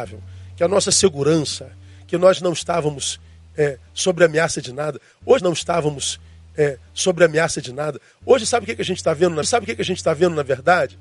que 0.56 0.62
a 0.62 0.68
nossa 0.68 0.90
segurança, 0.90 1.70
que 2.06 2.16
nós 2.16 2.40
não 2.40 2.52
estávamos 2.52 3.20
é, 3.56 3.78
sobre 3.92 4.24
ameaça 4.24 4.60
de 4.60 4.72
nada. 4.72 5.00
Hoje 5.24 5.42
não 5.42 5.52
estávamos 5.52 6.20
é, 6.56 6.78
sobre 6.92 7.24
ameaça 7.24 7.60
de 7.60 7.72
nada. 7.72 8.00
Hoje 8.24 8.46
sabe 8.46 8.64
o 8.64 8.66
que, 8.66 8.76
que 8.76 8.82
a 8.82 8.84
gente 8.84 8.98
está 8.98 9.12
vendo? 9.12 9.42
Sabe 9.44 9.64
o 9.64 9.66
que, 9.66 9.74
que 9.74 9.82
a 9.82 9.84
gente 9.84 9.98
está 9.98 10.14
vendo 10.14 10.34
na 10.34 10.42
verdade? 10.42 10.98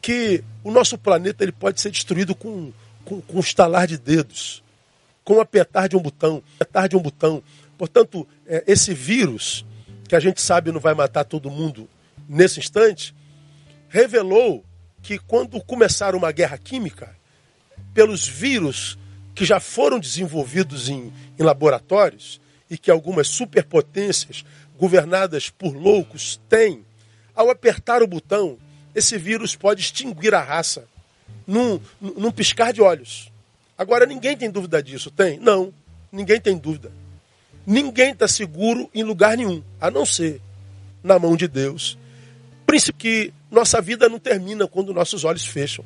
Que 0.00 0.42
o 0.62 0.70
nosso 0.70 0.96
planeta 0.96 1.42
ele 1.42 1.52
pode 1.52 1.80
ser 1.80 1.90
destruído 1.90 2.34
com, 2.34 2.72
com, 3.04 3.20
com 3.20 3.36
um 3.36 3.40
estalar 3.40 3.86
de 3.86 3.98
dedos, 3.98 4.62
com 5.24 5.34
um 5.34 5.40
apertar 5.40 5.88
de 5.88 5.96
um 5.96 6.00
botão, 6.00 6.42
apertar 6.56 6.88
de 6.88 6.96
um 6.96 7.00
botão. 7.00 7.42
Portanto, 7.76 8.26
é, 8.46 8.64
esse 8.66 8.94
vírus 8.94 9.64
que 10.08 10.16
a 10.16 10.20
gente 10.20 10.40
sabe 10.40 10.70
não 10.70 10.80
vai 10.80 10.94
matar 10.94 11.24
todo 11.24 11.50
mundo 11.50 11.88
nesse 12.28 12.60
instante, 12.60 13.14
revelou 13.88 14.64
que 15.02 15.18
quando 15.18 15.60
começar 15.62 16.14
uma 16.14 16.32
guerra 16.32 16.58
química, 16.58 17.16
pelos 17.94 18.26
vírus 18.26 18.98
que 19.34 19.44
já 19.44 19.60
foram 19.60 19.98
desenvolvidos 19.98 20.88
em, 20.88 21.12
em 21.38 21.42
laboratórios 21.42 22.40
e 22.70 22.76
que 22.76 22.90
algumas 22.90 23.28
superpotências 23.28 24.44
governadas 24.78 25.50
por 25.50 25.74
loucos 25.74 26.40
têm, 26.48 26.84
ao 27.34 27.50
apertar 27.50 28.02
o 28.02 28.06
botão, 28.06 28.58
esse 28.94 29.18
vírus 29.18 29.54
pode 29.54 29.82
extinguir 29.82 30.34
a 30.34 30.42
raça 30.42 30.86
num, 31.46 31.80
num 32.00 32.30
piscar 32.30 32.72
de 32.72 32.80
olhos. 32.80 33.30
Agora, 33.76 34.06
ninguém 34.06 34.36
tem 34.36 34.50
dúvida 34.50 34.82
disso, 34.82 35.10
tem? 35.10 35.38
Não, 35.38 35.72
ninguém 36.10 36.40
tem 36.40 36.56
dúvida. 36.56 36.90
Ninguém 37.66 38.12
está 38.12 38.26
seguro 38.26 38.88
em 38.94 39.02
lugar 39.02 39.36
nenhum, 39.36 39.62
a 39.80 39.90
não 39.90 40.06
ser 40.06 40.40
na 41.02 41.18
mão 41.18 41.36
de 41.36 41.46
Deus. 41.46 41.98
Príncipe 42.64 42.98
que 42.98 43.34
nossa 43.50 43.80
vida 43.80 44.08
não 44.08 44.18
termina 44.18 44.66
quando 44.66 44.94
nossos 44.94 45.24
olhos 45.24 45.46
fecham. 45.46 45.84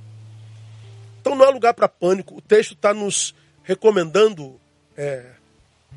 Então 1.20 1.34
não 1.34 1.44
há 1.44 1.50
lugar 1.50 1.74
para 1.74 1.88
pânico. 1.88 2.36
O 2.36 2.40
texto 2.40 2.72
está 2.72 2.94
nos 2.94 3.34
recomendando 3.62 4.58
é, 4.96 5.24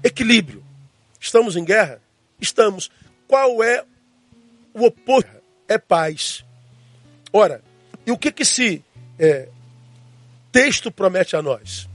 equilíbrio. 0.04 0.64
Estamos 1.20 1.56
em 1.56 1.64
guerra? 1.64 2.02
Estamos. 2.40 2.92
Qual 3.28 3.64
é 3.64 3.84
o 4.74 4.86
oposto? 4.86 5.32
É 5.68 5.78
paz. 5.78 6.44
Ora, 7.32 7.64
e 8.06 8.12
o 8.12 8.18
que, 8.18 8.32
que 8.32 8.44
esse 8.44 8.84
é, 9.18 9.48
texto 10.52 10.92
promete 10.92 11.36
a 11.36 11.42
nós? 11.42 11.88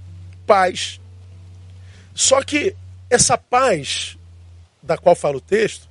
Paz. 0.46 0.98
Só 2.14 2.42
que 2.42 2.74
essa 3.10 3.36
paz 3.36 4.16
da 4.82 4.96
qual 4.96 5.14
fala 5.14 5.36
o 5.36 5.40
texto 5.40 5.86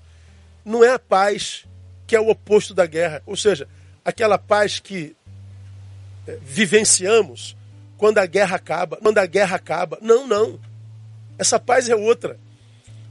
não 0.65 0.83
é 0.83 0.91
a 0.91 0.99
paz 0.99 1.65
que 2.07 2.15
é 2.15 2.19
o 2.19 2.29
oposto 2.29 2.73
da 2.73 2.87
guerra. 2.87 3.21
Ou 3.27 3.37
seja, 3.37 3.67
aquela 4.03 4.39
paz 4.39 4.79
que 4.79 5.15
vivenciamos 6.41 7.55
quando 7.97 8.17
a 8.19 8.25
guerra 8.25 8.55
acaba. 8.55 8.97
Quando 8.97 9.17
a 9.17 9.25
guerra 9.25 9.55
acaba. 9.55 9.97
Não, 10.01 10.27
não. 10.27 10.59
Essa 11.37 11.59
paz 11.59 11.89
é 11.89 11.95
outra. 11.95 12.39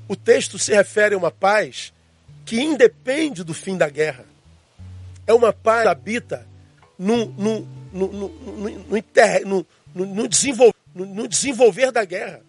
O 0.08 0.14
texto 0.14 0.58
se 0.58 0.72
refere 0.72 1.14
a 1.14 1.18
uma 1.18 1.30
paz 1.30 1.92
que 2.44 2.60
independe 2.60 3.42
do 3.42 3.52
fim 3.52 3.76
da 3.76 3.88
guerra. 3.88 4.24
É 5.26 5.34
uma 5.34 5.52
paz 5.52 5.82
que 5.82 5.88
habita 5.88 6.46
no, 6.98 7.26
no, 7.26 7.68
no, 7.92 8.12
no, 8.12 8.28
no, 8.28 9.66
no, 9.94 10.06
no, 10.06 10.28
desenvolver, 10.28 10.76
no 10.94 11.26
desenvolver 11.26 11.90
da 11.90 12.04
guerra. 12.04 12.40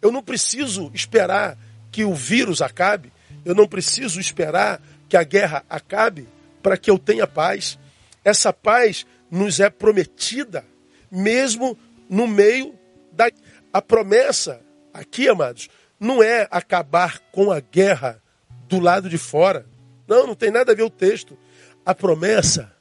Eu 0.00 0.10
não 0.10 0.22
preciso 0.22 0.90
esperar 0.94 1.58
que 1.92 2.04
o 2.04 2.14
vírus 2.14 2.60
acabe, 2.60 3.12
eu 3.44 3.54
não 3.54 3.68
preciso 3.68 4.18
esperar 4.18 4.80
que 5.08 5.16
a 5.16 5.22
guerra 5.22 5.64
acabe 5.68 6.26
para 6.62 6.76
que 6.76 6.90
eu 6.90 6.98
tenha 6.98 7.26
paz. 7.26 7.78
Essa 8.24 8.52
paz 8.52 9.06
nos 9.34 9.58
é 9.58 9.68
prometida, 9.68 10.64
mesmo 11.10 11.76
no 12.08 12.26
meio 12.26 12.72
da. 13.12 13.30
A 13.72 13.82
promessa 13.82 14.60
aqui, 14.92 15.28
amados, 15.28 15.68
não 15.98 16.22
é 16.22 16.46
acabar 16.48 17.18
com 17.32 17.50
a 17.50 17.58
guerra 17.58 18.22
do 18.68 18.78
lado 18.78 19.08
de 19.08 19.18
fora. 19.18 19.66
Não, 20.06 20.28
não 20.28 20.34
tem 20.36 20.52
nada 20.52 20.70
a 20.70 20.74
ver 20.74 20.84
o 20.84 20.90
texto. 20.90 21.36
A 21.84 21.92
promessa 21.92 22.72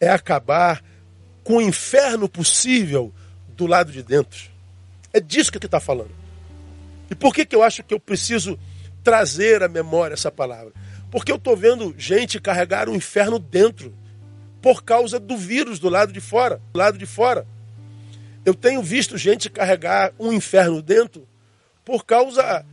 é 0.00 0.08
acabar 0.08 0.82
com 1.44 1.58
o 1.58 1.62
inferno 1.62 2.26
possível 2.26 3.12
do 3.48 3.66
lado 3.66 3.92
de 3.92 4.02
dentro. 4.02 4.50
É 5.12 5.20
disso 5.20 5.52
que 5.52 5.58
está 5.58 5.80
falando. 5.80 6.14
E 7.10 7.14
por 7.14 7.34
que, 7.34 7.44
que 7.44 7.54
eu 7.54 7.62
acho 7.62 7.82
que 7.82 7.92
eu 7.92 8.00
preciso 8.00 8.58
trazer 9.04 9.62
à 9.62 9.68
memória 9.68 10.14
essa 10.14 10.30
palavra? 10.30 10.72
Porque 11.10 11.30
eu 11.30 11.36
estou 11.36 11.54
vendo 11.54 11.94
gente 11.98 12.40
carregar 12.40 12.88
o 12.88 12.96
inferno 12.96 13.38
dentro 13.38 13.99
por 14.60 14.82
causa 14.82 15.18
do 15.18 15.36
vírus 15.36 15.78
do 15.78 15.88
lado 15.88 16.12
de 16.12 16.20
fora. 16.20 16.60
Do 16.72 16.78
lado 16.78 16.98
de 16.98 17.06
fora. 17.06 17.46
Eu 18.44 18.54
tenho 18.54 18.82
visto 18.82 19.18
gente 19.18 19.50
carregar 19.50 20.12
um 20.18 20.32
inferno 20.32 20.80
dentro 20.80 21.26
por 21.84 22.04
causa 22.04 22.64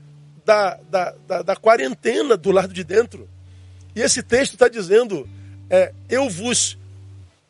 da, 0.46 0.80
da, 0.90 1.16
da, 1.28 1.42
da 1.42 1.56
quarentena 1.56 2.38
do 2.38 2.52
lado 2.52 2.74
de 2.74 2.84
dentro. 2.84 3.28
E 3.96 4.02
esse 4.02 4.24
texto 4.24 4.54
está 4.54 4.68
dizendo: 4.68 5.28
é, 5.70 5.94
eu 6.10 6.30
vos 6.30 6.78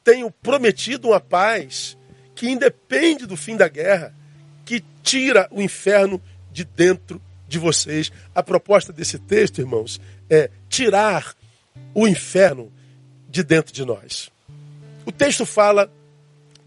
tenho 0.04 0.32
prometido 0.32 1.10
uma 1.10 1.20
paz 1.20 1.98
que 2.34 2.50
independe 2.50 3.26
do 3.26 3.36
fim 3.36 3.58
da 3.58 3.68
guerra, 3.68 4.14
que 4.64 4.84
tira 5.04 5.48
o 5.52 5.62
inferno 5.62 6.22
de 6.52 6.64
dentro 6.64 7.22
de 7.48 7.60
vocês. 7.60 8.12
A 8.34 8.42
proposta 8.42 8.94
desse 8.94 9.20
texto, 9.20 9.60
irmãos, 9.60 10.00
é 10.30 10.50
tirar 10.70 11.36
o 11.94 12.08
inferno 12.08 12.72
de 13.30 13.44
dentro 13.44 13.74
de 13.74 13.84
nós. 13.86 14.32
O 15.06 15.12
texto 15.12 15.46
fala 15.46 15.92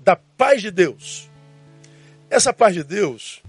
da 0.03 0.17
paz 0.17 0.63
de 0.63 0.71
Deus. 0.71 1.29
Essa 2.29 2.53
paz 2.53 2.75
de 2.75 2.85
Deus, 2.85 3.43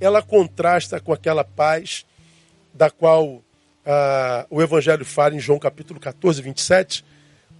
ela 0.00 0.22
contrasta 0.22 1.00
com 1.00 1.12
aquela 1.12 1.44
paz 1.44 2.04
da 2.72 2.90
qual 2.90 3.42
ah, 3.86 4.46
o 4.50 4.60
Evangelho 4.62 5.04
fala 5.04 5.34
em 5.34 5.40
João 5.40 5.58
capítulo 5.58 6.00
14, 6.00 6.42
27, 6.42 7.04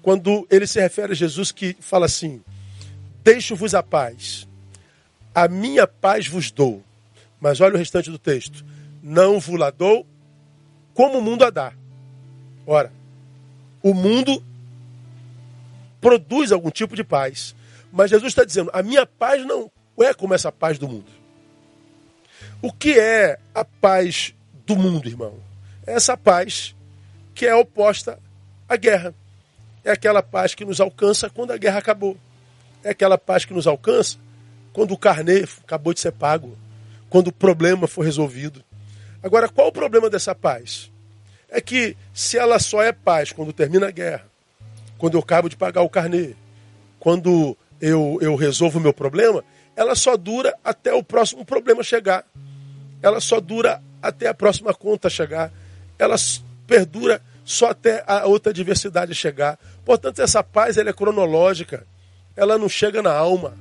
quando 0.03 0.47
ele 0.51 0.67
se 0.67 0.81
refere 0.81 1.13
a 1.13 1.17
Jesus 1.17 1.53
que 1.53 1.77
fala 1.81 2.07
assim: 2.07 2.43
Deixo-vos 3.23 3.75
a 3.75 3.83
paz, 3.83 4.49
a 5.35 5.49
minha 5.49 5.87
paz 5.87 6.27
vos 6.27 6.51
dou. 6.51 6.83
Mas 7.41 7.61
olha 7.61 7.75
o 7.75 7.79
restante 7.79 8.11
do 8.11 8.19
texto. 8.19 8.65
Não 9.03 9.39
vos 9.39 9.59
la 9.59 9.71
dou 9.71 10.07
como 10.95 11.19
o 11.19 11.23
mundo 11.23 11.45
a 11.45 11.51
dá. 11.51 11.73
Ora, 12.67 12.91
o 13.83 13.93
mundo 13.93 14.43
produz 16.05 16.53
algum 16.53 16.71
tipo 16.71 16.95
de 16.95 17.03
paz. 17.03 17.57
Mas 17.91 18.11
Jesus 18.11 18.33
está 18.33 18.45
dizendo: 18.45 18.69
a 18.75 18.83
minha 18.83 19.07
paz 19.07 19.47
não 19.47 19.71
é 19.99 20.13
como 20.13 20.35
essa 20.35 20.53
paz 20.53 20.79
do 20.79 20.87
mundo. 20.87 21.11
O 22.61 22.71
que 22.71 22.99
é 23.01 23.39
a 23.55 23.65
paz 23.65 24.35
do 24.67 24.77
mundo, 24.77 25.09
irmão? 25.09 25.35
É 25.87 25.95
essa 25.95 26.15
paz 26.15 26.77
que 27.35 27.47
é 27.47 27.55
oposta 27.55 28.19
à 28.69 28.77
guerra. 28.77 29.15
É 29.83 29.93
aquela 29.93 30.23
paz 30.23 30.55
que 30.55 30.65
nos 30.65 30.79
alcança 30.79 31.31
quando 31.31 31.53
a 31.53 31.57
guerra 31.57 31.79
acabou. 31.79 32.19
É 32.83 32.91
aquela 32.91 33.17
paz 33.17 33.47
que 33.47 33.55
nos 33.55 33.67
alcança 33.67 34.19
quando 34.75 34.93
o 34.93 34.99
carnê 34.99 35.45
acabou 35.63 35.95
de 35.95 36.01
ser 36.01 36.13
pago 36.13 36.55
quando 37.09 37.29
o 37.29 37.33
problema 37.33 37.87
for 37.87 38.05
resolvido. 38.05 38.63
Agora, 39.23 39.49
qual 39.49 39.69
o 39.69 39.73
problema 39.73 40.11
dessa 40.11 40.35
paz? 40.35 40.91
É 41.49 41.63
que 41.63 41.97
se 42.13 42.37
ela 42.37 42.59
só 42.59 42.83
é 42.83 42.93
paz 42.93 43.33
quando 43.33 43.53
termina 43.53 43.89
a 43.89 43.91
guerra, 43.91 44.34
quando 44.99 45.15
eu 45.15 45.21
acabo 45.21 45.49
de 45.49 45.57
pagar 45.57 45.83
o 45.83 45.89
carnê, 45.89 46.35
quando 46.99 47.57
eu, 47.81 48.19
eu 48.21 48.35
resolvo 48.35 48.79
o 48.79 48.83
meu 48.83 48.93
problema, 48.93 49.45
ela 49.77 49.95
só 49.95 50.17
dura 50.17 50.57
até 50.65 50.93
o 50.93 51.03
próximo 51.03 51.45
problema 51.45 51.83
chegar. 51.83 52.25
Ela 53.03 53.21
só 53.21 53.41
dura 53.41 53.83
até 54.01 54.29
a 54.29 54.35
próxima 54.35 54.73
conta 54.73 55.11
chegar. 55.11 55.53
Ela 55.99 56.17
perdura 56.67 57.21
só 57.45 57.71
até 57.71 58.03
a 58.07 58.27
outra 58.27 58.51
adversidade 58.51 59.15
chegar. 59.15 59.59
Portanto, 59.85 60.21
essa 60.21 60.43
paz 60.43 60.79
ela 60.79 60.91
é 60.91 60.93
cronológica. 60.93 61.87
Ela 62.37 62.57
não 62.57 62.69
chega 62.69 63.03
na 63.03 63.13
alma. 63.13 63.55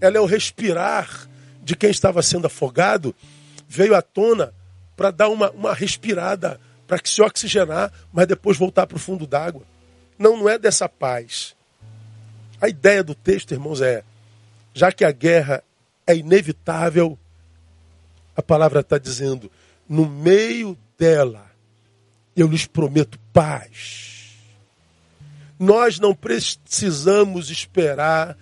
Ela 0.00 0.16
é 0.16 0.20
o 0.20 0.26
respirar 0.26 1.28
de 1.62 1.76
quem 1.76 1.90
estava 1.90 2.22
sendo 2.22 2.46
afogado 2.46 3.14
veio 3.68 3.94
à 3.94 4.02
tona 4.02 4.52
para 4.96 5.10
dar 5.10 5.28
uma, 5.28 5.50
uma 5.50 5.72
respirada, 5.72 6.60
para 6.86 6.98
que 6.98 7.08
se 7.08 7.22
oxigenar, 7.22 7.92
mas 8.12 8.26
depois 8.26 8.58
voltar 8.58 8.86
para 8.86 8.96
o 8.96 9.00
fundo 9.00 9.26
d'água. 9.26 9.62
Não, 10.18 10.36
não 10.36 10.48
é 10.48 10.58
dessa 10.58 10.88
paz. 10.88 11.54
A 12.60 12.68
ideia 12.68 13.02
do 13.02 13.14
texto, 13.14 13.52
irmãos, 13.52 13.80
é: 13.80 14.04
já 14.74 14.92
que 14.92 15.04
a 15.04 15.12
guerra 15.12 15.62
é 16.06 16.16
inevitável, 16.16 17.18
a 18.36 18.42
palavra 18.42 18.80
está 18.80 18.98
dizendo, 18.98 19.50
no 19.88 20.08
meio 20.08 20.76
dela, 20.98 21.50
eu 22.36 22.46
lhes 22.46 22.66
prometo 22.66 23.18
paz. 23.32 24.36
Nós 25.58 25.98
não 25.98 26.14
precisamos 26.14 27.50
esperar 27.50 28.36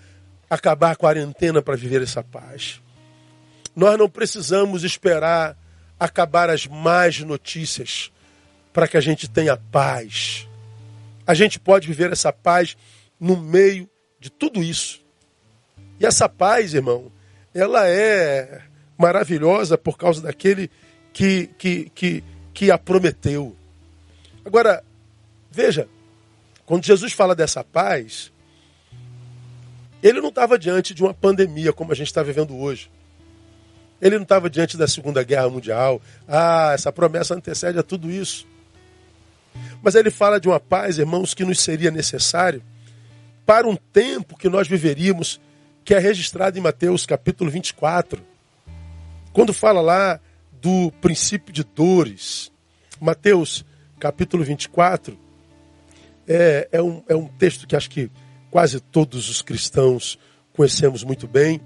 acabar 0.49 0.93
a 0.93 0.97
quarentena 0.97 1.63
para 1.63 1.77
viver 1.77 2.03
essa 2.03 2.25
paz. 2.25 2.81
Nós 3.75 3.97
não 3.99 4.09
precisamos 4.09 4.83
esperar 4.83 5.57
acabar 5.99 6.51
as 6.51 6.67
más 6.67 7.21
notícias 7.21 8.11
para 8.73 8.89
que 8.89 8.97
a 8.97 9.01
gente 9.01 9.29
tenha 9.29 9.57
paz. 9.57 10.49
A 11.27 11.35
gente 11.35 11.59
pode 11.61 11.87
viver 11.87 12.13
essa 12.13 12.33
paz 12.33 12.77
no 13.19 13.37
meio 13.37 13.89
de 14.19 14.31
tudo 14.31 14.63
isso. 14.63 15.03
E 15.99 16.07
essa 16.07 16.29
paz, 16.29 16.75
irmão, 16.75 17.13
ela 17.55 17.87
é 17.89 18.63
maravilhosa 18.97 19.77
por 19.79 19.97
causa 19.97 20.23
daquele 20.23 20.71
que, 21.13 21.49
que, 21.59 21.91
que, 21.95 22.25
que 22.53 22.71
a 22.71 22.79
prometeu. 22.79 23.57
Agora, 24.45 24.83
veja, 25.51 25.89
quando 26.65 26.85
Jesus 26.85 27.13
fala 27.13 27.35
dessa 27.35 27.63
paz, 27.65 28.33
ele 30.03 30.21
não 30.21 30.29
estava 30.29 30.59
diante 30.59 30.95
de 30.95 31.03
uma 31.03 31.13
pandemia 31.13 31.73
como 31.73 31.93
a 31.93 31.95
gente 31.95 32.07
está 32.07 32.23
vivendo 32.23 32.57
hoje. 32.57 32.91
Ele 34.01 34.17
não 34.17 34.23
estava 34.23 34.49
diante 34.49 34.77
da 34.77 34.89
Segunda 34.89 35.23
Guerra 35.23 35.51
Mundial. 35.51 36.01
Ah, 36.27 36.71
essa 36.73 36.91
promessa 36.91 37.35
antecede 37.35 37.79
a 37.79 37.83
tudo 37.83 38.11
isso. 38.11 38.47
Mas 39.83 39.95
ele 39.95 40.11
fala 40.11 40.41
de 40.41 40.49
uma 40.49 40.61
paz, 40.61 40.99
irmãos, 40.99 41.35
que 41.35 41.45
nos 41.45 41.61
seria 41.61 41.91
necessário 41.91 42.63
para 43.47 43.69
um 43.69 43.77
tempo 43.77 44.37
que 44.37 44.49
nós 44.49 44.69
viveríamos, 44.69 45.41
que 45.85 45.95
é 45.95 45.99
registrado 45.99 46.59
em 46.59 46.61
Mateus 46.61 47.07
capítulo 47.07 47.51
24. 47.51 48.23
Quando 49.33 49.53
fala 49.53 49.81
lá 49.81 50.21
do 50.61 50.93
princípio 51.01 51.53
de 51.53 51.65
dores. 51.65 52.53
Mateus 53.01 53.65
capítulo 53.99 54.45
24 54.45 55.19
é, 56.29 56.69
é, 56.71 56.83
um, 56.83 57.03
é 57.09 57.17
um 57.17 57.27
texto 57.27 57.67
que 57.67 57.75
acho 57.75 57.91
que 57.91 58.11
quase 58.51 58.81
todos 58.81 59.29
os 59.29 59.43
cristãos 59.43 60.19
conhecemos 60.53 61.03
muito 61.03 61.27
bem. 61.27 61.61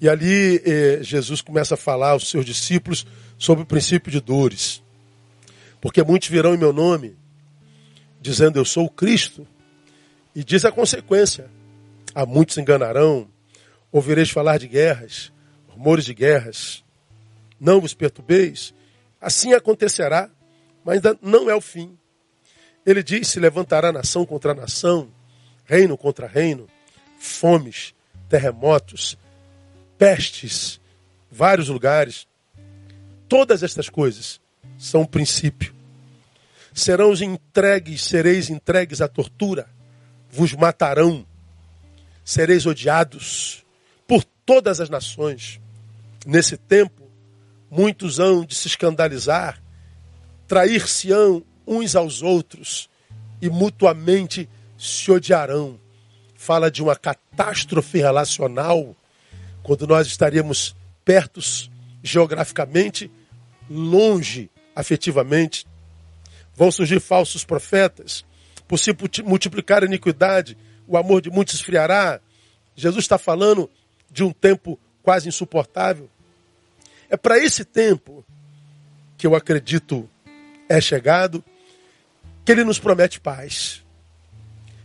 E 0.00 0.08
ali 0.08 0.60
eh, 0.64 0.98
Jesus 1.02 1.40
começa 1.40 1.74
a 1.74 1.78
falar 1.78 2.10
aos 2.10 2.28
seus 2.28 2.44
discípulos 2.44 3.06
sobre 3.38 3.62
o 3.62 3.66
princípio 3.66 4.10
de 4.10 4.20
dores. 4.20 4.82
Porque 5.84 6.02
muitos 6.02 6.30
virão 6.30 6.54
em 6.54 6.56
meu 6.56 6.72
nome, 6.72 7.14
dizendo 8.18 8.58
eu 8.58 8.64
sou 8.64 8.86
o 8.86 8.90
Cristo, 8.90 9.46
e 10.34 10.42
diz 10.42 10.64
a 10.64 10.72
consequência: 10.72 11.50
a 12.14 12.24
muitos 12.24 12.56
enganarão, 12.56 13.28
ouvireis 13.92 14.30
falar 14.30 14.58
de 14.58 14.66
guerras, 14.66 15.30
rumores 15.68 16.06
de 16.06 16.14
guerras. 16.14 16.82
Não 17.60 17.82
vos 17.82 17.92
perturbeis, 17.92 18.72
assim 19.20 19.52
acontecerá, 19.52 20.30
mas 20.82 20.94
ainda 20.94 21.18
não 21.20 21.50
é 21.50 21.54
o 21.54 21.60
fim. 21.60 21.98
Ele 22.86 23.02
diz: 23.02 23.28
se 23.28 23.38
levantará 23.38 23.92
nação 23.92 24.24
contra 24.24 24.54
nação, 24.54 25.10
reino 25.66 25.98
contra 25.98 26.26
reino, 26.26 26.66
fomes, 27.18 27.94
terremotos, 28.26 29.18
pestes, 29.98 30.80
vários 31.30 31.68
lugares. 31.68 32.26
Todas 33.28 33.62
estas 33.62 33.90
coisas 33.90 34.40
são 34.78 35.02
um 35.02 35.06
princípio. 35.06 35.73
Serão 36.74 37.14
entregues, 37.14 38.02
sereis 38.02 38.50
entregues 38.50 39.00
à 39.00 39.06
tortura, 39.06 39.68
vos 40.28 40.52
matarão, 40.52 41.24
sereis 42.24 42.66
odiados 42.66 43.64
por 44.08 44.24
todas 44.44 44.80
as 44.80 44.90
nações. 44.90 45.60
Nesse 46.26 46.56
tempo, 46.56 47.08
muitos 47.70 48.18
hão 48.18 48.44
de 48.44 48.56
se 48.56 48.66
escandalizar, 48.66 49.62
trair-se-ão 50.48 51.44
uns 51.64 51.94
aos 51.94 52.22
outros 52.22 52.90
e 53.40 53.48
mutuamente 53.48 54.48
se 54.76 55.12
odiarão. 55.12 55.78
Fala 56.34 56.70
de 56.70 56.82
uma 56.82 56.96
catástrofe 56.96 57.98
relacional, 57.98 58.96
quando 59.62 59.86
nós 59.86 60.08
estaríamos 60.08 60.74
perto 61.04 61.40
geograficamente, 62.02 63.10
longe 63.70 64.50
afetivamente. 64.74 65.66
Vão 66.54 66.70
surgir 66.70 67.00
falsos 67.00 67.44
profetas, 67.44 68.24
por 68.66 68.78
se 68.78 68.94
multiplicar 69.24 69.82
a 69.82 69.86
iniquidade, 69.86 70.56
o 70.86 70.96
amor 70.96 71.20
de 71.20 71.30
muitos 71.30 71.54
esfriará. 71.54 72.20
Jesus 72.76 73.04
está 73.04 73.18
falando 73.18 73.70
de 74.10 74.22
um 74.22 74.32
tempo 74.32 74.78
quase 75.02 75.28
insuportável. 75.28 76.08
É 77.10 77.16
para 77.16 77.38
esse 77.38 77.64
tempo 77.64 78.24
que 79.16 79.26
eu 79.26 79.34
acredito 79.34 80.08
é 80.68 80.80
chegado, 80.80 81.44
que 82.44 82.52
ele 82.52 82.64
nos 82.64 82.78
promete 82.78 83.20
paz 83.20 83.84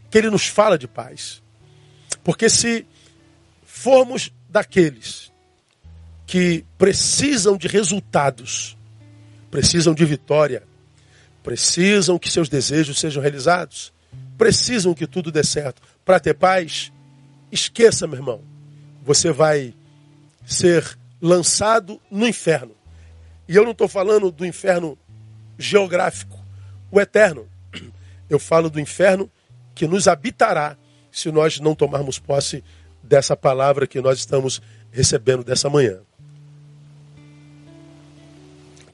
que 0.09 0.17
ele 0.17 0.29
nos 0.29 0.47
fala 0.47 0.77
de 0.77 0.87
paz. 0.87 1.41
Porque 2.23 2.49
se 2.49 2.85
formos 3.63 4.31
daqueles 4.49 5.31
que 6.25 6.65
precisam 6.77 7.57
de 7.57 7.67
resultados, 7.67 8.77
precisam 9.49 9.93
de 9.93 10.05
vitória, 10.05 10.63
precisam 11.49 12.19
que 12.19 12.29
seus 12.29 12.47
desejos 12.47 12.99
sejam 12.99 13.23
realizados, 13.23 13.91
precisam 14.37 14.93
que 14.93 15.07
tudo 15.07 15.31
dê 15.31 15.43
certo 15.43 15.81
para 16.05 16.19
ter 16.19 16.35
paz, 16.35 16.93
esqueça, 17.51 18.05
meu 18.05 18.17
irmão, 18.17 18.41
você 19.03 19.31
vai 19.31 19.73
ser 20.45 20.95
lançado 21.19 21.99
no 22.11 22.27
inferno. 22.27 22.75
E 23.47 23.55
eu 23.55 23.63
não 23.63 23.71
estou 23.71 23.87
falando 23.87 24.29
do 24.29 24.45
inferno 24.45 24.95
geográfico, 25.57 26.39
o 26.91 27.01
eterno. 27.01 27.47
Eu 28.29 28.37
falo 28.37 28.69
do 28.69 28.79
inferno 28.79 29.27
que 29.73 29.87
nos 29.87 30.07
habitará 30.07 30.77
se 31.11 31.31
nós 31.31 31.59
não 31.59 31.73
tomarmos 31.73 32.19
posse 32.19 32.63
dessa 33.01 33.35
palavra 33.35 33.87
que 33.87 33.99
nós 33.99 34.19
estamos 34.19 34.61
recebendo 34.91 35.43
dessa 35.43 35.67
manhã. 35.67 35.97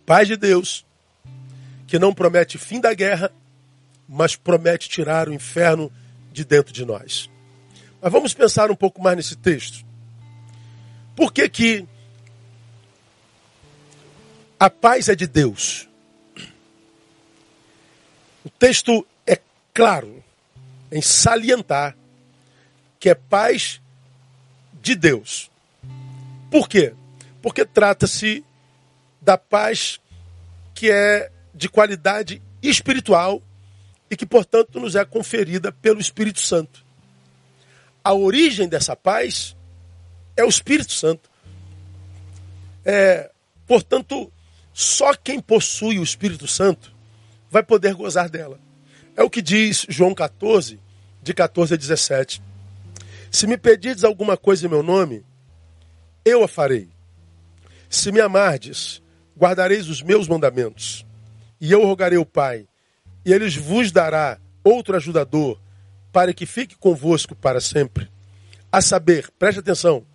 Paz 0.05 0.25
de 0.25 0.37
Deus, 0.37 0.85
que 1.87 1.99
não 1.99 2.13
promete 2.13 2.57
fim 2.57 2.79
da 2.79 2.93
guerra, 2.93 3.31
mas 4.07 4.35
promete 4.35 4.89
tirar 4.89 5.29
o 5.29 5.33
inferno 5.33 5.91
de 6.31 6.43
dentro 6.43 6.73
de 6.73 6.85
nós. 6.85 7.29
Mas 8.01 8.11
vamos 8.11 8.33
pensar 8.33 8.69
um 8.69 8.75
pouco 8.75 9.01
mais 9.01 9.17
nesse 9.17 9.35
texto. 9.35 9.85
Por 11.15 11.31
que 11.31 11.47
que 11.47 11.87
a 14.59 14.69
paz 14.69 15.09
é 15.09 15.15
de 15.15 15.27
Deus? 15.27 15.87
O 18.43 18.49
texto 18.49 19.05
é 19.25 19.39
claro 19.73 20.23
em 20.91 21.01
salientar 21.01 21.95
que 22.99 23.09
é 23.09 23.15
paz 23.15 23.81
de 24.81 24.95
Deus. 24.95 25.49
Por 26.51 26.69
quê? 26.69 26.93
Porque 27.41 27.65
trata-se 27.65 28.43
da 29.21 29.37
paz 29.37 29.99
que 30.73 30.91
é 30.91 31.31
de 31.55 31.69
qualidade 31.69 32.41
espiritual 32.61 33.41
e 34.09 34.15
que, 34.15 34.25
portanto, 34.25 34.79
nos 34.79 34.95
é 34.95 35.05
conferida 35.05 35.71
pelo 35.71 36.01
Espírito 36.01 36.41
Santo. 36.41 36.85
A 38.03 38.13
origem 38.13 38.67
dessa 38.67 38.95
paz 38.95 39.55
é 40.35 40.43
o 40.43 40.49
Espírito 40.49 40.91
Santo. 40.91 41.29
É, 42.83 43.31
portanto, 43.65 44.31
só 44.73 45.15
quem 45.15 45.39
possui 45.39 45.97
o 45.97 46.03
Espírito 46.03 46.47
Santo 46.47 46.93
vai 47.49 47.63
poder 47.63 47.95
gozar 47.95 48.29
dela. 48.29 48.59
É 49.15 49.23
o 49.23 49.29
que 49.29 49.41
diz 49.41 49.85
João 49.87 50.13
14, 50.13 50.79
de 51.23 51.33
14 51.33 51.73
a 51.73 51.77
17. 51.77 52.41
Se 53.31 53.47
me 53.47 53.57
pedirdes 53.57 54.03
alguma 54.03 54.37
coisa 54.37 54.65
em 54.65 54.69
meu 54.69 54.83
nome, 54.83 55.23
eu 56.23 56.43
a 56.43 56.47
farei. 56.47 56.89
Se 57.89 58.11
me 58.11 58.19
amardes, 58.19 59.01
guardareis 59.37 59.87
os 59.87 60.01
meus 60.01 60.27
mandamentos. 60.27 61.05
E 61.59 61.71
eu 61.71 61.85
rogarei 61.85 62.17
ao 62.17 62.25
Pai, 62.25 62.67
e 63.25 63.31
ele 63.33 63.49
vos 63.49 63.91
dará 63.91 64.39
outro 64.63 64.95
ajudador, 64.95 65.59
para 66.11 66.33
que 66.33 66.45
fique 66.45 66.75
convosco 66.75 67.35
para 67.35 67.59
sempre. 67.59 68.09
A 68.71 68.81
saber, 68.81 69.29
preste 69.37 69.59
atenção, 69.59 70.05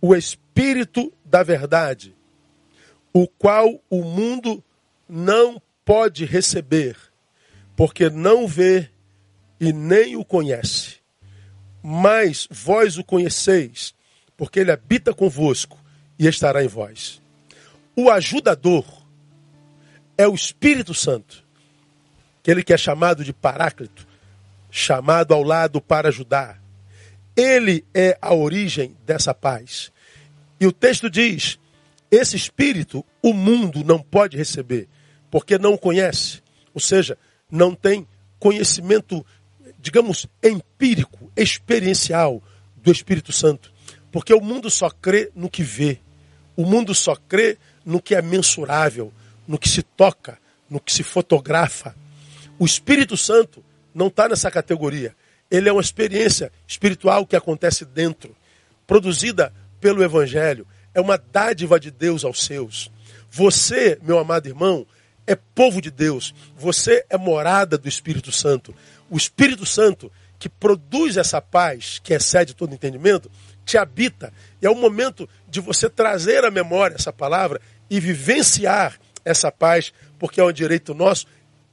o 0.00 0.14
Espírito 0.14 1.12
da 1.24 1.42
Verdade, 1.42 2.14
o 3.12 3.26
qual 3.26 3.80
o 3.90 4.02
mundo 4.02 4.62
não 5.08 5.60
pode 5.84 6.24
receber, 6.24 6.96
porque 7.74 8.10
não 8.10 8.46
vê 8.46 8.90
e 9.60 9.72
nem 9.72 10.16
o 10.16 10.24
conhece. 10.24 10.96
Mas 11.82 12.46
vós 12.50 12.98
o 12.98 13.04
conheceis, 13.04 13.94
porque 14.36 14.60
ele 14.60 14.70
habita 14.70 15.14
convosco 15.14 15.78
e 16.18 16.26
estará 16.26 16.62
em 16.62 16.68
vós. 16.68 17.20
O 17.96 18.10
ajudador 18.10 18.84
é 20.18 20.26
o 20.26 20.34
Espírito 20.34 20.92
Santo, 20.92 21.44
aquele 22.40 22.64
que 22.64 22.72
é 22.72 22.76
chamado 22.76 23.24
de 23.24 23.32
Paráclito, 23.32 24.06
chamado 24.68 25.32
ao 25.32 25.44
lado 25.44 25.80
para 25.80 26.08
ajudar. 26.08 26.60
Ele 27.36 27.84
é 27.94 28.18
a 28.20 28.34
origem 28.34 28.96
dessa 29.06 29.32
paz. 29.32 29.92
E 30.60 30.66
o 30.66 30.72
texto 30.72 31.08
diz: 31.08 31.58
esse 32.10 32.36
espírito 32.36 33.04
o 33.22 33.32
mundo 33.32 33.84
não 33.84 34.00
pode 34.00 34.36
receber, 34.36 34.88
porque 35.30 35.56
não 35.56 35.76
conhece, 35.76 36.42
ou 36.74 36.80
seja, 36.80 37.16
não 37.50 37.74
tem 37.74 38.06
conhecimento, 38.40 39.24
digamos, 39.78 40.26
empírico, 40.42 41.30
experiencial 41.36 42.42
do 42.76 42.90
Espírito 42.90 43.32
Santo. 43.32 43.72
Porque 44.10 44.34
o 44.34 44.40
mundo 44.40 44.68
só 44.70 44.90
crê 44.90 45.30
no 45.34 45.48
que 45.48 45.62
vê, 45.62 46.00
o 46.56 46.64
mundo 46.64 46.94
só 46.94 47.14
crê 47.14 47.56
no 47.84 48.00
que 48.00 48.14
é 48.14 48.22
mensurável, 48.22 49.12
no 49.48 49.58
que 49.58 49.68
se 49.68 49.82
toca, 49.82 50.38
no 50.68 50.78
que 50.78 50.92
se 50.92 51.02
fotografa. 51.02 51.96
O 52.58 52.66
Espírito 52.66 53.16
Santo 53.16 53.64
não 53.94 54.08
está 54.08 54.28
nessa 54.28 54.50
categoria. 54.50 55.16
Ele 55.50 55.70
é 55.70 55.72
uma 55.72 55.80
experiência 55.80 56.52
espiritual 56.66 57.26
que 57.26 57.34
acontece 57.34 57.86
dentro, 57.86 58.36
produzida 58.86 59.52
pelo 59.80 60.04
Evangelho. 60.04 60.66
É 60.92 61.00
uma 61.00 61.16
dádiva 61.16 61.80
de 61.80 61.90
Deus 61.90 62.24
aos 62.24 62.44
seus. 62.44 62.90
Você, 63.30 63.98
meu 64.02 64.18
amado 64.18 64.46
irmão, 64.46 64.86
é 65.26 65.34
povo 65.34 65.80
de 65.80 65.90
Deus. 65.90 66.34
Você 66.56 67.04
é 67.08 67.16
morada 67.16 67.78
do 67.78 67.88
Espírito 67.88 68.30
Santo. 68.30 68.74
O 69.08 69.16
Espírito 69.16 69.64
Santo, 69.64 70.12
que 70.38 70.48
produz 70.48 71.16
essa 71.16 71.40
paz, 71.40 71.98
que 72.02 72.12
excede 72.12 72.54
todo 72.54 72.74
entendimento, 72.74 73.30
te 73.64 73.78
habita. 73.78 74.32
E 74.60 74.66
é 74.66 74.70
o 74.70 74.74
momento 74.74 75.28
de 75.48 75.60
você 75.60 75.88
trazer 75.88 76.44
à 76.44 76.50
memória 76.50 76.94
essa 76.94 77.12
palavra 77.12 77.60
e 77.88 78.00
vivenciar 78.00 78.98
essa 79.28 79.52
paz, 79.52 79.92
porque 80.18 80.40
é 80.40 80.44
um 80.44 80.52
direito 80.52 80.94
nosso 80.94 81.26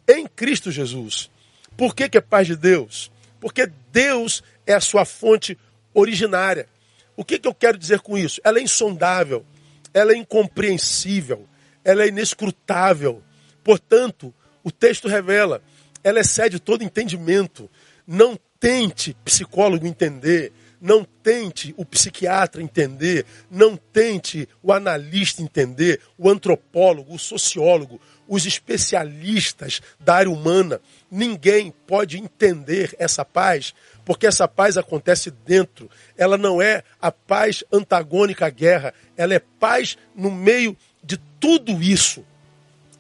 em 0.08 0.28
Cristo 0.28 0.72
Jesus. 0.72 1.30
Por 1.78 1.96
que, 1.96 2.10
que 2.10 2.18
é 2.18 2.22
paz 2.22 2.48
de 2.48 2.56
Deus? 2.56 3.12
Porque 3.40 3.70
Deus 3.92 4.44
é 4.66 4.74
a 4.74 4.80
sua 4.80 5.06
fonte 5.06 5.58
originária. 5.94 6.68
O 7.16 7.24
que, 7.24 7.40
que 7.40 7.48
eu 7.48 7.54
quero 7.54 7.78
dizer 7.78 8.02
com 8.02 8.18
isso? 8.18 8.42
Ela 8.44 8.60
é 8.60 8.62
insondável, 8.62 9.46
ela 9.94 10.12
é 10.12 10.18
incompreensível, 10.18 11.48
ela 11.84 12.04
é 12.04 12.08
inescrutável. 12.08 13.24
Portanto, 13.64 14.34
o 14.64 14.72
texto 14.72 15.08
revela, 15.08 15.62
ela 16.04 16.20
excede 16.20 16.60
todo 16.60 16.84
entendimento. 16.84 17.70
Não 18.06 18.38
tente, 18.60 19.16
psicólogo, 19.24 19.88
entender. 19.88 20.52
Não 20.86 21.04
tente 21.04 21.74
o 21.78 21.84
psiquiatra 21.84 22.62
entender, 22.62 23.26
não 23.50 23.76
tente 23.76 24.48
o 24.62 24.72
analista 24.72 25.42
entender, 25.42 26.00
o 26.16 26.30
antropólogo, 26.30 27.16
o 27.16 27.18
sociólogo, 27.18 28.00
os 28.28 28.46
especialistas 28.46 29.82
da 30.00 30.18
área 30.18 30.30
humana. 30.30 30.80
Ninguém 31.10 31.74
pode 31.88 32.20
entender 32.20 32.96
essa 33.00 33.26
paz, 33.26 33.74
porque 34.06 34.28
essa 34.28 34.48
paz 34.48 34.78
acontece 34.78 35.32
dentro. 35.32 35.90
Ela 36.16 36.38
não 36.38 36.62
é 36.62 36.84
a 37.02 37.12
paz 37.12 37.64
antagônica 37.74 38.46
à 38.46 38.50
guerra, 38.52 38.94
ela 39.18 39.34
é 39.34 39.40
paz 39.40 39.98
no 40.16 40.30
meio 40.30 40.78
de 41.04 41.18
tudo 41.40 41.82
isso. 41.82 42.24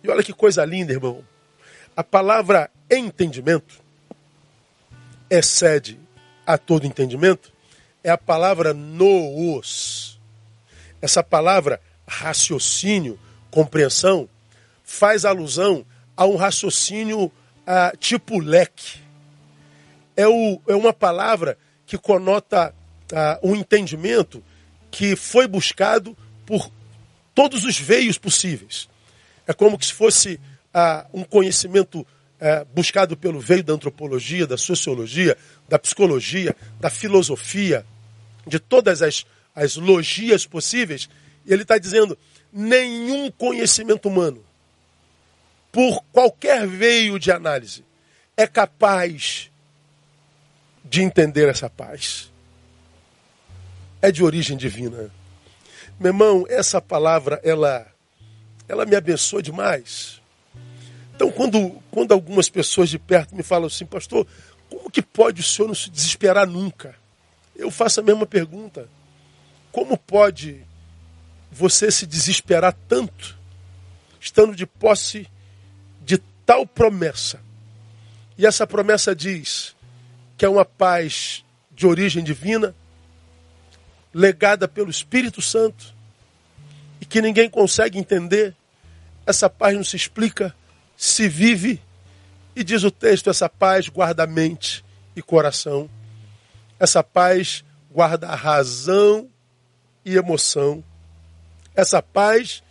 E 0.03 0.09
olha 0.09 0.23
que 0.23 0.33
coisa 0.33 0.65
linda, 0.65 0.91
irmão. 0.91 1.23
A 1.95 2.03
palavra 2.03 2.67
entendimento 2.89 3.79
excede 5.29 5.99
a 6.47 6.57
todo 6.57 6.87
entendimento 6.87 7.53
é 8.05 8.11
a 8.11 8.17
palavra 8.19 8.71
noos. 8.71 10.19
Essa 11.01 11.23
palavra 11.23 11.81
raciocínio, 12.07 13.19
compreensão, 13.49 14.29
faz 14.83 15.25
alusão 15.25 15.83
a 16.15 16.23
um 16.27 16.35
raciocínio 16.35 17.31
ah, 17.65 17.91
tipo 17.97 18.37
leque. 18.37 18.99
É, 20.15 20.27
o, 20.27 20.61
é 20.67 20.75
uma 20.75 20.93
palavra 20.93 21.57
que 21.87 21.97
conota 21.97 22.75
ah, 23.11 23.39
um 23.41 23.55
entendimento 23.55 24.43
que 24.91 25.15
foi 25.15 25.47
buscado 25.47 26.15
por 26.45 26.69
todos 27.33 27.63
os 27.65 27.79
veios 27.79 28.19
possíveis. 28.19 28.87
É 29.47 29.53
como 29.53 29.81
se 29.83 29.91
fosse 29.91 30.39
ah, 30.71 31.07
um 31.11 31.23
conhecimento 31.23 32.05
eh, 32.39 32.65
buscado 32.75 33.15
pelo 33.15 33.39
veio 33.39 33.63
da 33.63 33.73
antropologia, 33.73 34.45
da 34.45 34.57
sociologia, 34.57 35.37
da 35.69 35.79
psicologia, 35.79 36.55
da 36.79 36.89
filosofia, 36.89 37.85
de 38.45 38.59
todas 38.59 39.01
as, 39.01 39.25
as 39.55 39.75
logias 39.75 40.45
possíveis. 40.45 41.09
E 41.45 41.53
ele 41.53 41.63
está 41.63 41.77
dizendo: 41.77 42.17
nenhum 42.51 43.31
conhecimento 43.31 44.07
humano 44.07 44.45
por 45.75 46.01
qualquer 46.13 46.65
veio 46.65 47.19
de 47.19 47.33
análise, 47.33 47.83
é 48.37 48.47
capaz 48.47 49.51
de 50.85 51.01
entender 51.01 51.49
essa 51.49 51.69
paz. 51.69 52.31
É 54.01 54.09
de 54.09 54.23
origem 54.23 54.55
divina. 54.55 55.11
Meu 55.99 56.11
irmão, 56.11 56.45
essa 56.47 56.81
palavra, 56.81 57.41
ela, 57.43 57.85
ela 58.69 58.85
me 58.85 58.95
abençoa 58.95 59.43
demais. 59.43 60.21
Então, 61.13 61.29
quando, 61.29 61.71
quando 61.91 62.13
algumas 62.13 62.47
pessoas 62.47 62.89
de 62.89 62.97
perto 62.97 63.35
me 63.35 63.43
falam 63.43 63.67
assim, 63.67 63.85
pastor, 63.85 64.25
como 64.69 64.89
que 64.89 65.01
pode 65.01 65.41
o 65.41 65.43
senhor 65.43 65.67
não 65.67 65.75
se 65.75 65.89
desesperar 65.89 66.47
nunca? 66.47 66.95
Eu 67.55 67.71
faço 67.71 67.99
a 67.99 68.03
mesma 68.03 68.25
pergunta. 68.25 68.89
Como 69.71 69.97
pode 69.97 70.63
você 71.51 71.89
se 71.89 72.05
desesperar 72.05 72.75
tanto, 72.87 73.37
estando 74.19 74.55
de 74.55 74.65
posse 74.65 75.27
de 76.03 76.17
tal 76.45 76.67
promessa. 76.67 77.39
E 78.37 78.45
essa 78.45 78.67
promessa 78.67 79.15
diz 79.15 79.75
que 80.37 80.43
é 80.43 80.49
uma 80.49 80.65
paz 80.65 81.45
de 81.71 81.87
origem 81.87 82.23
divina, 82.23 82.75
legada 84.13 84.67
pelo 84.67 84.89
Espírito 84.89 85.41
Santo, 85.41 85.93
e 86.99 87.05
que 87.05 87.21
ninguém 87.21 87.49
consegue 87.49 87.97
entender. 87.97 88.55
Essa 89.25 89.49
paz 89.49 89.75
não 89.75 89.83
se 89.83 89.95
explica, 89.95 90.53
se 90.97 91.27
vive, 91.27 91.81
e 92.55 92.63
diz 92.63 92.83
o 92.83 92.91
texto: 92.91 93.29
essa 93.29 93.49
paz 93.49 93.89
guarda 93.89 94.27
mente 94.27 94.83
e 95.15 95.21
coração. 95.21 95.89
Essa 96.79 97.03
paz 97.03 97.63
guarda 97.91 98.33
razão 98.35 99.29
e 100.03 100.15
emoção. 100.15 100.83
Essa 101.75 102.01
paz 102.01 102.61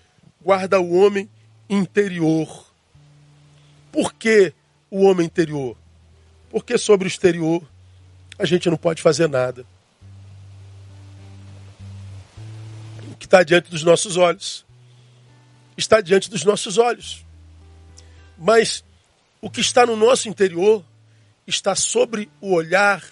guarda 0.40 0.80
o 0.80 0.94
homem 0.94 1.28
interior. 1.68 2.66
Por 3.90 4.12
que 4.12 4.52
o 4.90 5.04
homem 5.04 5.26
interior? 5.26 5.76
Porque 6.50 6.76
sobre 6.76 7.06
o 7.06 7.08
exterior 7.08 7.66
a 8.38 8.44
gente 8.44 8.68
não 8.68 8.76
pode 8.76 9.00
fazer 9.00 9.28
nada. 9.28 9.64
O 13.10 13.16
que 13.16 13.24
está 13.26 13.42
diante 13.42 13.70
dos 13.70 13.82
nossos 13.82 14.16
olhos 14.16 14.64
está 15.76 16.00
diante 16.00 16.30
dos 16.30 16.44
nossos 16.44 16.78
olhos. 16.78 17.24
Mas 18.36 18.84
o 19.40 19.50
que 19.50 19.60
está 19.60 19.86
no 19.86 19.96
nosso 19.96 20.28
interior 20.28 20.84
está 21.46 21.74
sobre 21.74 22.30
o 22.40 22.52
olhar 22.52 23.04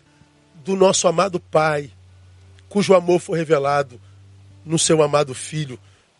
do 0.65 0.77
nosso 0.77 1.09
amado 1.09 1.41
Pai, 1.41 1.91
cujo 2.69 2.95
amor 2.95 3.21
foi 3.21 3.39
revelado 3.39 4.01
no 4.65 4.79
seu 4.79 5.03
amado 5.03 5.35
Filho, 5.35 5.79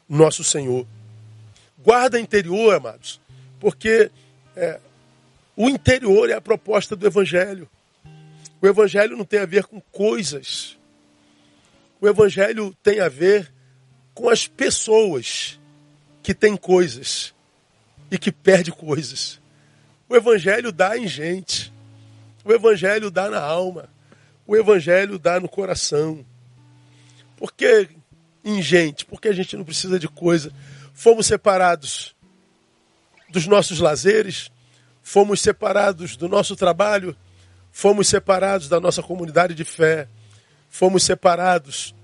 nosso 0.09 0.43
Senhor. 0.43 0.87
Guarda 1.79 2.21
interior, 2.21 2.75
amados, 2.75 3.21
porque 3.59 4.11
é, 4.57 4.81
o 5.57 5.69
interior 5.69 6.31
é 6.31 6.35
a 6.35 6.41
proposta 6.41 6.95
do 6.95 7.07
Evangelho. 7.07 7.69
O 8.61 8.67
Evangelho 8.67 9.17
não 9.17 9.25
tem 9.25 9.41
a 9.41 9.47
ver 9.47 9.65
com 9.65 9.81
coisas. 9.81 10.79
O 12.01 12.09
Evangelho 12.09 12.77
tem 12.83 13.01
a 13.01 13.09
ver 13.09 13.53
com 14.15 14.29
as 14.29 14.47
pessoas 14.47 15.59
que 16.23 16.35
têm 16.35 16.57
coisas 16.57 17.35
e 18.11 18.19
que 18.19 18.31
perdem 18.31 18.73
coisas. 18.75 19.41
O 20.09 20.15
Evangelho 20.15 20.71
dá 20.71 20.97
em 20.97 21.09
gente. 21.09 21.73
O 22.45 22.53
Evangelho 22.53 23.11
dá 23.11 23.31
na 23.31 23.41
alma. 23.41 23.89
O 24.47 24.57
Evangelho 24.57 25.19
dá 25.19 25.39
no 25.39 25.49
coração. 25.49 26.25
Por 27.37 27.53
que 27.53 27.89
em 28.45 28.61
gente? 28.61 29.05
Porque 29.05 29.29
a 29.29 29.33
gente 29.33 29.57
não 29.57 29.65
precisa 29.65 29.99
de 29.99 30.09
coisa. 30.09 30.53
Fomos 30.93 31.27
separados 31.27 32.15
dos 33.29 33.47
nossos 33.47 33.81
lazeres, 33.81 34.51
fomos 35.03 35.41
separados 35.41 36.17
do 36.17 36.29
nosso 36.29 36.55
trabalho, 36.55 37.17
fomos 37.71 38.09
separados 38.09 38.69
da 38.69 38.79
nossa 38.79 39.03
comunidade 39.03 39.55
de 39.55 39.65
fé, 39.65 40.07
fomos 40.69 41.03
separados 41.03 41.95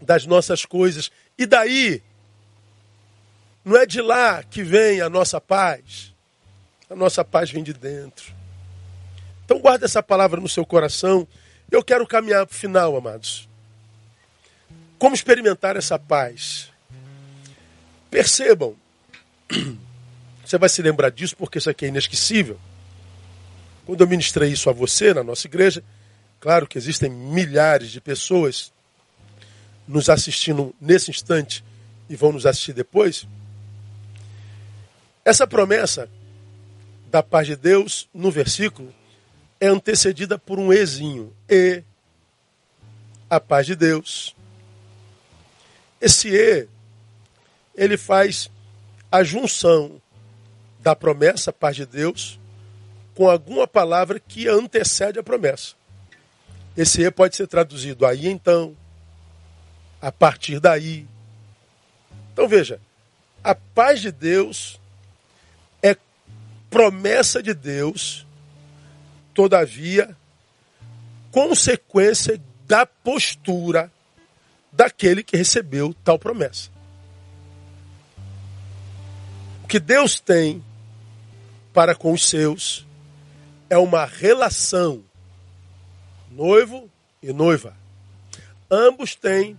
das 0.00 0.26
nossas 0.26 0.64
coisas. 0.64 1.10
E 1.36 1.44
daí, 1.44 2.02
não 3.64 3.76
é 3.76 3.84
de 3.84 4.00
lá 4.00 4.44
que 4.44 4.62
vem 4.62 5.00
a 5.00 5.10
nossa 5.10 5.40
paz. 5.40 6.14
A 6.88 6.94
nossa 6.94 7.24
paz 7.24 7.50
vem 7.50 7.64
de 7.64 7.72
dentro. 7.72 8.32
Então 9.44 9.58
guarda 9.58 9.84
essa 9.84 10.02
palavra 10.02 10.40
no 10.40 10.48
seu 10.48 10.64
coração. 10.64 11.26
Eu 11.70 11.82
quero 11.82 12.06
caminhar 12.06 12.46
para 12.46 12.54
o 12.54 12.58
final, 12.58 12.96
amados. 12.96 13.48
Como 14.98 15.14
experimentar 15.14 15.76
essa 15.76 15.98
paz? 15.98 16.70
Percebam, 18.10 18.74
você 20.44 20.56
vai 20.56 20.68
se 20.68 20.80
lembrar 20.80 21.10
disso 21.10 21.36
porque 21.36 21.58
isso 21.58 21.68
aqui 21.68 21.84
é 21.84 21.88
inesquecível. 21.88 22.58
Quando 23.84 24.00
eu 24.00 24.08
ministrei 24.08 24.50
isso 24.50 24.70
a 24.70 24.72
você 24.72 25.12
na 25.12 25.22
nossa 25.22 25.46
igreja, 25.46 25.82
claro 26.40 26.66
que 26.66 26.78
existem 26.78 27.10
milhares 27.10 27.90
de 27.90 28.00
pessoas 28.00 28.72
nos 29.86 30.08
assistindo 30.08 30.74
nesse 30.80 31.10
instante 31.10 31.64
e 32.08 32.16
vão 32.16 32.32
nos 32.32 32.46
assistir 32.46 32.72
depois. 32.72 33.26
Essa 35.24 35.46
promessa 35.46 36.08
da 37.10 37.22
paz 37.22 37.46
de 37.46 37.56
Deus, 37.56 38.08
no 38.14 38.30
versículo, 38.30 38.92
é 39.60 39.66
antecedida 39.66 40.38
por 40.38 40.58
um 40.58 40.72
ezinho. 40.72 41.34
E 41.48 41.82
a 43.28 43.40
paz 43.40 43.66
de 43.66 43.74
Deus. 43.74 44.34
Esse 46.00 46.28
e, 46.28 46.68
ele 47.74 47.96
faz 47.96 48.50
a 49.10 49.22
junção 49.22 50.00
da 50.80 50.94
promessa, 50.94 51.52
paz 51.52 51.76
de 51.76 51.86
Deus, 51.86 52.38
com 53.14 53.28
alguma 53.28 53.66
palavra 53.66 54.20
que 54.20 54.46
antecede 54.48 55.18
a 55.18 55.22
promessa. 55.22 55.74
Esse 56.76 57.02
e 57.02 57.10
pode 57.10 57.34
ser 57.34 57.46
traduzido 57.46 58.04
aí 58.04 58.28
então, 58.28 58.76
a 60.00 60.12
partir 60.12 60.60
daí. 60.60 61.06
Então 62.32 62.46
veja, 62.46 62.78
a 63.42 63.54
paz 63.54 64.00
de 64.00 64.12
Deus 64.12 64.78
é 65.82 65.96
promessa 66.68 67.42
de 67.42 67.54
Deus, 67.54 68.25
todavia, 69.36 70.16
consequência 71.30 72.40
da 72.66 72.86
postura 72.86 73.92
daquele 74.72 75.22
que 75.22 75.36
recebeu 75.36 75.94
tal 76.02 76.18
promessa. 76.18 76.70
O 79.62 79.68
que 79.68 79.78
Deus 79.78 80.18
tem 80.18 80.64
para 81.74 81.94
com 81.94 82.12
os 82.12 82.26
seus 82.26 82.86
é 83.68 83.76
uma 83.76 84.06
relação 84.06 85.04
noivo 86.30 86.90
e 87.22 87.30
noiva. 87.30 87.76
Ambos 88.70 89.14
têm 89.14 89.58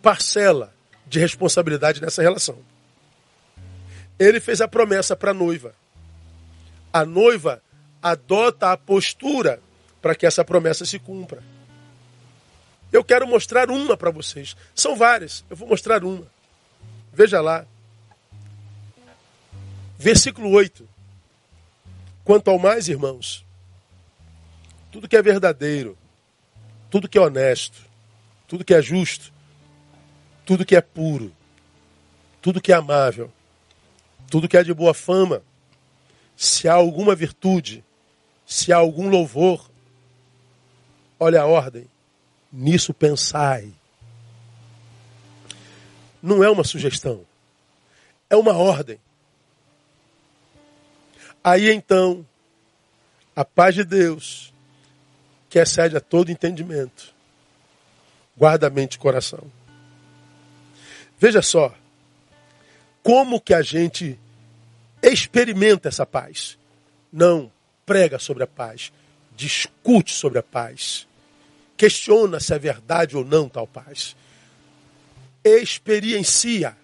parcela 0.00 0.72
de 1.08 1.18
responsabilidade 1.18 2.00
nessa 2.00 2.22
relação. 2.22 2.58
Ele 4.16 4.38
fez 4.38 4.60
a 4.60 4.68
promessa 4.68 5.16
para 5.16 5.32
a 5.32 5.34
noiva. 5.34 5.74
A 6.92 7.04
noiva 7.04 7.60
adota 8.04 8.70
a 8.70 8.76
postura 8.76 9.62
para 10.02 10.14
que 10.14 10.26
essa 10.26 10.44
promessa 10.44 10.84
se 10.84 10.98
cumpra. 10.98 11.42
Eu 12.92 13.02
quero 13.02 13.26
mostrar 13.26 13.70
uma 13.70 13.96
para 13.96 14.10
vocês. 14.10 14.54
São 14.74 14.94
várias, 14.94 15.42
eu 15.48 15.56
vou 15.56 15.66
mostrar 15.66 16.04
uma. 16.04 16.26
Veja 17.10 17.40
lá. 17.40 17.64
Versículo 19.98 20.50
8. 20.50 20.86
Quanto 22.22 22.50
ao 22.50 22.58
mais, 22.58 22.88
irmãos, 22.88 23.44
tudo 24.92 25.08
que 25.08 25.16
é 25.16 25.22
verdadeiro, 25.22 25.96
tudo 26.90 27.08
que 27.08 27.16
é 27.16 27.20
honesto, 27.20 27.82
tudo 28.46 28.64
que 28.64 28.74
é 28.74 28.82
justo, 28.82 29.32
tudo 30.44 30.64
que 30.64 30.76
é 30.76 30.80
puro, 30.82 31.32
tudo 32.42 32.60
que 32.60 32.70
é 32.70 32.74
amável, 32.74 33.32
tudo 34.30 34.48
que 34.48 34.58
é 34.58 34.62
de 34.62 34.74
boa 34.74 34.92
fama, 34.92 35.42
se 36.36 36.68
há 36.68 36.74
alguma 36.74 37.14
virtude, 37.14 37.82
se 38.46 38.72
há 38.72 38.76
algum 38.76 39.08
louvor, 39.08 39.70
olha 41.18 41.42
a 41.42 41.46
ordem, 41.46 41.86
nisso 42.52 42.92
pensai. 42.92 43.72
Não 46.22 46.42
é 46.42 46.50
uma 46.50 46.64
sugestão, 46.64 47.24
é 48.28 48.36
uma 48.36 48.54
ordem. 48.54 48.98
Aí 51.42 51.70
então, 51.70 52.26
a 53.36 53.44
paz 53.44 53.74
de 53.74 53.84
Deus, 53.84 54.52
que 55.50 55.58
excede 55.58 55.96
a 55.96 56.00
todo 56.00 56.30
entendimento, 56.30 57.14
guarda 58.36 58.66
a 58.66 58.70
mente 58.70 58.94
e 58.94 58.98
coração. 58.98 59.44
Veja 61.18 61.42
só, 61.42 61.74
como 63.02 63.40
que 63.40 63.52
a 63.52 63.62
gente 63.62 64.18
experimenta 65.02 65.88
essa 65.88 66.06
paz. 66.06 66.58
Não 67.12 67.52
prega 67.84 68.18
sobre 68.18 68.44
a 68.44 68.46
paz, 68.46 68.92
discute 69.36 70.12
sobre 70.12 70.38
a 70.38 70.42
paz 70.42 71.06
questiona 71.76 72.40
se 72.40 72.54
é 72.54 72.58
verdade 72.58 73.16
ou 73.16 73.24
não 73.24 73.48
tal 73.48 73.66
paz. 73.66 74.16
Experiencia. 75.44 76.76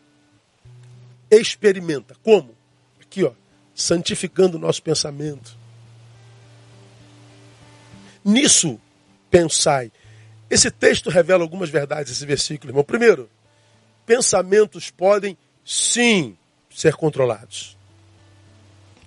Experimenta. 1.31 2.15
Como? 2.23 2.55
Aqui, 3.01 3.25
ó. 3.25 3.33
Santificando 3.75 4.57
o 4.57 4.61
nosso 4.61 4.83
pensamento. 4.83 5.57
Nisso, 8.25 8.79
pensai. 9.31 9.91
Esse 10.51 10.71
texto 10.71 11.09
revela 11.09 11.43
algumas 11.43 11.71
verdades, 11.71 12.13
esse 12.13 12.27
versículo, 12.27 12.71
irmão. 12.71 12.85
Primeiro, 12.85 13.31
pensamentos 14.05 14.91
podem 14.91 15.39
sim 15.65 16.37
ser 16.69 16.95
controlados. 16.97 17.77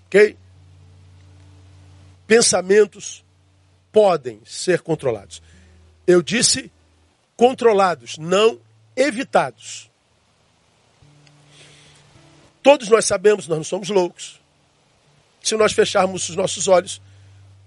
Ok? 0.07 0.37
Pensamentos 2.33 3.23
podem 3.91 4.41
ser 4.43 4.81
controlados. 4.81 5.39
Eu 6.07 6.19
disse 6.19 6.71
controlados, 7.37 8.17
não 8.17 8.59
evitados. 8.95 9.87
Todos 12.63 12.89
nós 12.89 13.05
sabemos, 13.05 13.47
nós 13.47 13.59
não 13.59 13.63
somos 13.63 13.89
loucos. 13.89 14.41
Se 15.43 15.55
nós 15.55 15.73
fecharmos 15.73 16.27
os 16.27 16.35
nossos 16.35 16.67
olhos, 16.67 16.99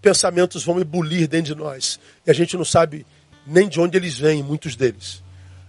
pensamentos 0.03 0.65
vão 0.65 0.81
ebulir 0.81 1.29
dentro 1.29 1.55
de 1.55 1.61
nós. 1.61 2.01
E 2.27 2.31
a 2.33 2.35
gente 2.35 2.57
não 2.57 2.65
sabe 2.65 3.07
nem 3.47 3.69
de 3.69 3.79
onde 3.79 3.97
eles 3.97 4.19
vêm, 4.19 4.43
muitos 4.43 4.75
deles. 4.75 5.23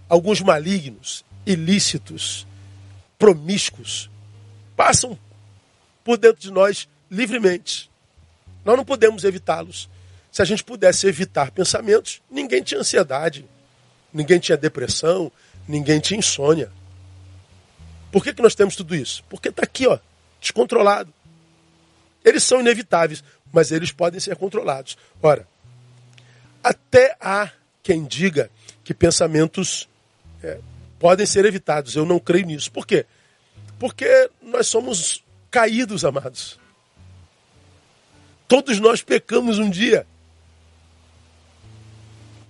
Alguns 0.08 0.40
malignos, 0.40 1.24
ilícitos, 1.46 2.48
promíscuos, 3.16 4.10
passam 4.76 5.16
por 6.02 6.18
dentro 6.18 6.40
de 6.42 6.50
nós 6.50 6.88
livremente. 7.08 7.87
Nós 8.64 8.76
não 8.76 8.84
podemos 8.84 9.24
evitá-los. 9.24 9.88
Se 10.30 10.42
a 10.42 10.44
gente 10.44 10.62
pudesse 10.62 11.06
evitar 11.06 11.50
pensamentos, 11.50 12.20
ninguém 12.30 12.62
tinha 12.62 12.80
ansiedade, 12.80 13.44
ninguém 14.12 14.38
tinha 14.38 14.56
depressão, 14.56 15.32
ninguém 15.66 16.00
tinha 16.00 16.18
insônia. 16.18 16.70
Por 18.12 18.22
que, 18.22 18.32
que 18.32 18.42
nós 18.42 18.54
temos 18.54 18.76
tudo 18.76 18.94
isso? 18.94 19.24
Porque 19.28 19.48
está 19.48 19.62
aqui, 19.62 19.86
ó, 19.86 19.98
descontrolado. 20.40 21.12
Eles 22.24 22.42
são 22.42 22.60
inevitáveis, 22.60 23.22
mas 23.52 23.70
eles 23.70 23.92
podem 23.92 24.20
ser 24.20 24.36
controlados. 24.36 24.96
Ora, 25.22 25.46
até 26.62 27.16
há 27.20 27.50
quem 27.82 28.04
diga 28.04 28.50
que 28.84 28.92
pensamentos 28.92 29.88
é, 30.42 30.58
podem 30.98 31.26
ser 31.26 31.44
evitados. 31.44 31.96
Eu 31.96 32.04
não 32.04 32.18
creio 32.18 32.46
nisso. 32.46 32.70
Por 32.70 32.86
quê? 32.86 33.06
Porque 33.78 34.30
nós 34.42 34.66
somos 34.66 35.24
caídos, 35.50 36.04
amados. 36.04 36.58
Todos 38.48 38.80
nós 38.80 39.02
pecamos 39.02 39.58
um 39.58 39.68
dia. 39.68 40.06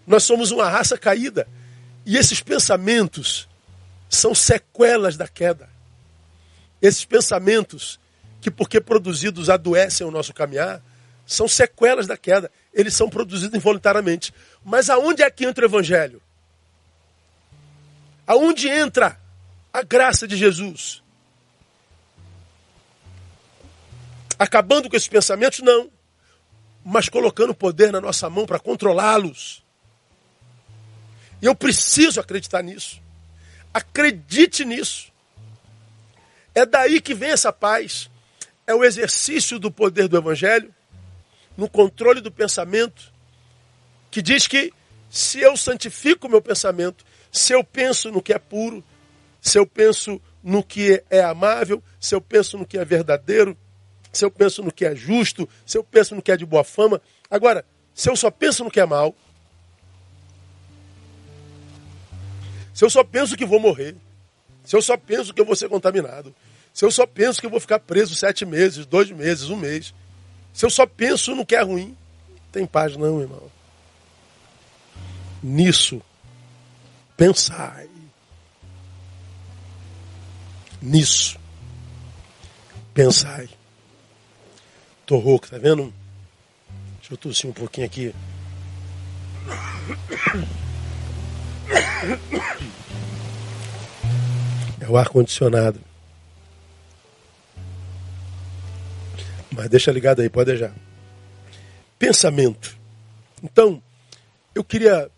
Nós 0.06 0.22
somos 0.22 0.52
uma 0.52 0.68
raça 0.70 0.96
caída. 0.96 1.46
E 2.06 2.16
esses 2.16 2.40
pensamentos 2.40 3.48
são 4.08 4.34
sequelas 4.34 5.16
da 5.16 5.26
queda. 5.26 5.68
Esses 6.80 7.04
pensamentos, 7.04 7.98
que 8.40 8.50
porque 8.50 8.80
produzidos 8.80 9.50
adoecem 9.50 10.06
o 10.06 10.10
nosso 10.10 10.32
caminhar, 10.32 10.80
são 11.26 11.48
sequelas 11.48 12.06
da 12.06 12.16
queda. 12.16 12.50
Eles 12.72 12.94
são 12.94 13.10
produzidos 13.10 13.56
involuntariamente. 13.58 14.32
Mas 14.64 14.88
aonde 14.88 15.22
é 15.22 15.30
que 15.30 15.44
entra 15.44 15.66
o 15.66 15.68
Evangelho? 15.68 16.22
Aonde 18.24 18.68
entra 18.68 19.18
a 19.72 19.82
graça 19.82 20.28
de 20.28 20.36
Jesus? 20.36 21.02
Acabando 24.38 24.88
com 24.88 24.96
esses 24.96 25.08
pensamentos? 25.08 25.60
Não. 25.60 25.90
Mas 26.84 27.08
colocando 27.08 27.54
poder 27.54 27.90
na 27.90 28.00
nossa 28.00 28.30
mão 28.30 28.46
para 28.46 28.58
controlá-los. 28.58 29.64
E 31.42 31.46
eu 31.46 31.54
preciso 31.54 32.20
acreditar 32.20 32.62
nisso. 32.62 33.00
Acredite 33.72 34.64
nisso. 34.64 35.12
É 36.54 36.64
daí 36.64 37.00
que 37.00 37.14
vem 37.14 37.30
essa 37.30 37.52
paz. 37.52 38.10
É 38.66 38.74
o 38.74 38.84
exercício 38.84 39.58
do 39.58 39.70
poder 39.70 40.08
do 40.08 40.16
Evangelho, 40.16 40.74
no 41.56 41.68
controle 41.68 42.20
do 42.20 42.30
pensamento, 42.30 43.12
que 44.10 44.20
diz 44.20 44.46
que 44.46 44.72
se 45.10 45.40
eu 45.40 45.56
santifico 45.56 46.26
o 46.26 46.30
meu 46.30 46.42
pensamento, 46.42 47.04
se 47.32 47.52
eu 47.52 47.64
penso 47.64 48.10
no 48.10 48.22
que 48.22 48.32
é 48.32 48.38
puro, 48.38 48.84
se 49.40 49.58
eu 49.58 49.66
penso 49.66 50.20
no 50.42 50.62
que 50.62 51.02
é 51.08 51.22
amável, 51.22 51.82
se 51.98 52.14
eu 52.14 52.20
penso 52.20 52.58
no 52.58 52.66
que 52.66 52.76
é 52.76 52.84
verdadeiro, 52.84 53.56
se 54.12 54.24
eu 54.24 54.30
penso 54.30 54.62
no 54.62 54.72
que 54.72 54.84
é 54.84 54.94
justo, 54.94 55.48
se 55.66 55.76
eu 55.76 55.84
penso 55.84 56.14
no 56.14 56.22
que 56.22 56.32
é 56.32 56.36
de 56.36 56.46
boa 56.46 56.64
fama. 56.64 57.00
Agora, 57.30 57.64
se 57.94 58.08
eu 58.08 58.16
só 58.16 58.30
penso 58.30 58.64
no 58.64 58.70
que 58.70 58.80
é 58.80 58.86
mal, 58.86 59.14
se 62.72 62.84
eu 62.84 62.90
só 62.90 63.02
penso 63.02 63.36
que 63.36 63.44
vou 63.44 63.58
morrer, 63.58 63.96
se 64.64 64.76
eu 64.76 64.82
só 64.82 64.96
penso 64.96 65.34
que 65.34 65.40
eu 65.40 65.44
vou 65.44 65.56
ser 65.56 65.68
contaminado, 65.68 66.34
se 66.72 66.84
eu 66.84 66.90
só 66.90 67.06
penso 67.06 67.40
que 67.40 67.46
eu 67.46 67.50
vou 67.50 67.58
ficar 67.58 67.80
preso 67.80 68.14
sete 68.14 68.46
meses, 68.46 68.86
dois 68.86 69.10
meses, 69.10 69.50
um 69.50 69.56
mês, 69.56 69.92
se 70.52 70.64
eu 70.64 70.70
só 70.70 70.86
penso 70.86 71.34
no 71.34 71.44
que 71.44 71.56
é 71.56 71.62
ruim, 71.62 71.96
tem 72.52 72.66
paz 72.66 72.96
não, 72.96 73.20
irmão. 73.20 73.50
Nisso, 75.42 76.00
pensai. 77.16 77.88
Nisso, 80.80 81.38
pensai. 82.94 83.48
Tô 85.08 85.16
rouco, 85.16 85.48
tá 85.48 85.56
vendo? 85.56 85.90
Deixa 86.98 87.14
eu 87.14 87.16
tossir 87.16 87.48
um 87.48 87.52
pouquinho 87.54 87.86
aqui. 87.86 88.14
É 94.78 94.86
o 94.86 94.98
ar-condicionado. 94.98 95.80
Mas 99.50 99.70
deixa 99.70 99.90
ligado 99.90 100.20
aí, 100.20 100.28
pode 100.28 100.50
deixar. 100.50 100.74
Pensamento. 101.98 102.76
Então, 103.42 103.82
eu 104.54 104.62
queria, 104.62 105.10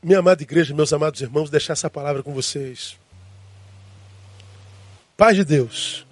minha 0.00 0.20
amada 0.20 0.44
igreja, 0.44 0.72
meus 0.72 0.92
amados 0.92 1.20
irmãos, 1.20 1.50
deixar 1.50 1.72
essa 1.72 1.90
palavra 1.90 2.22
com 2.22 2.32
vocês. 2.32 2.96
Paz 5.16 5.34
de 5.34 5.44
Deus. 5.44 6.06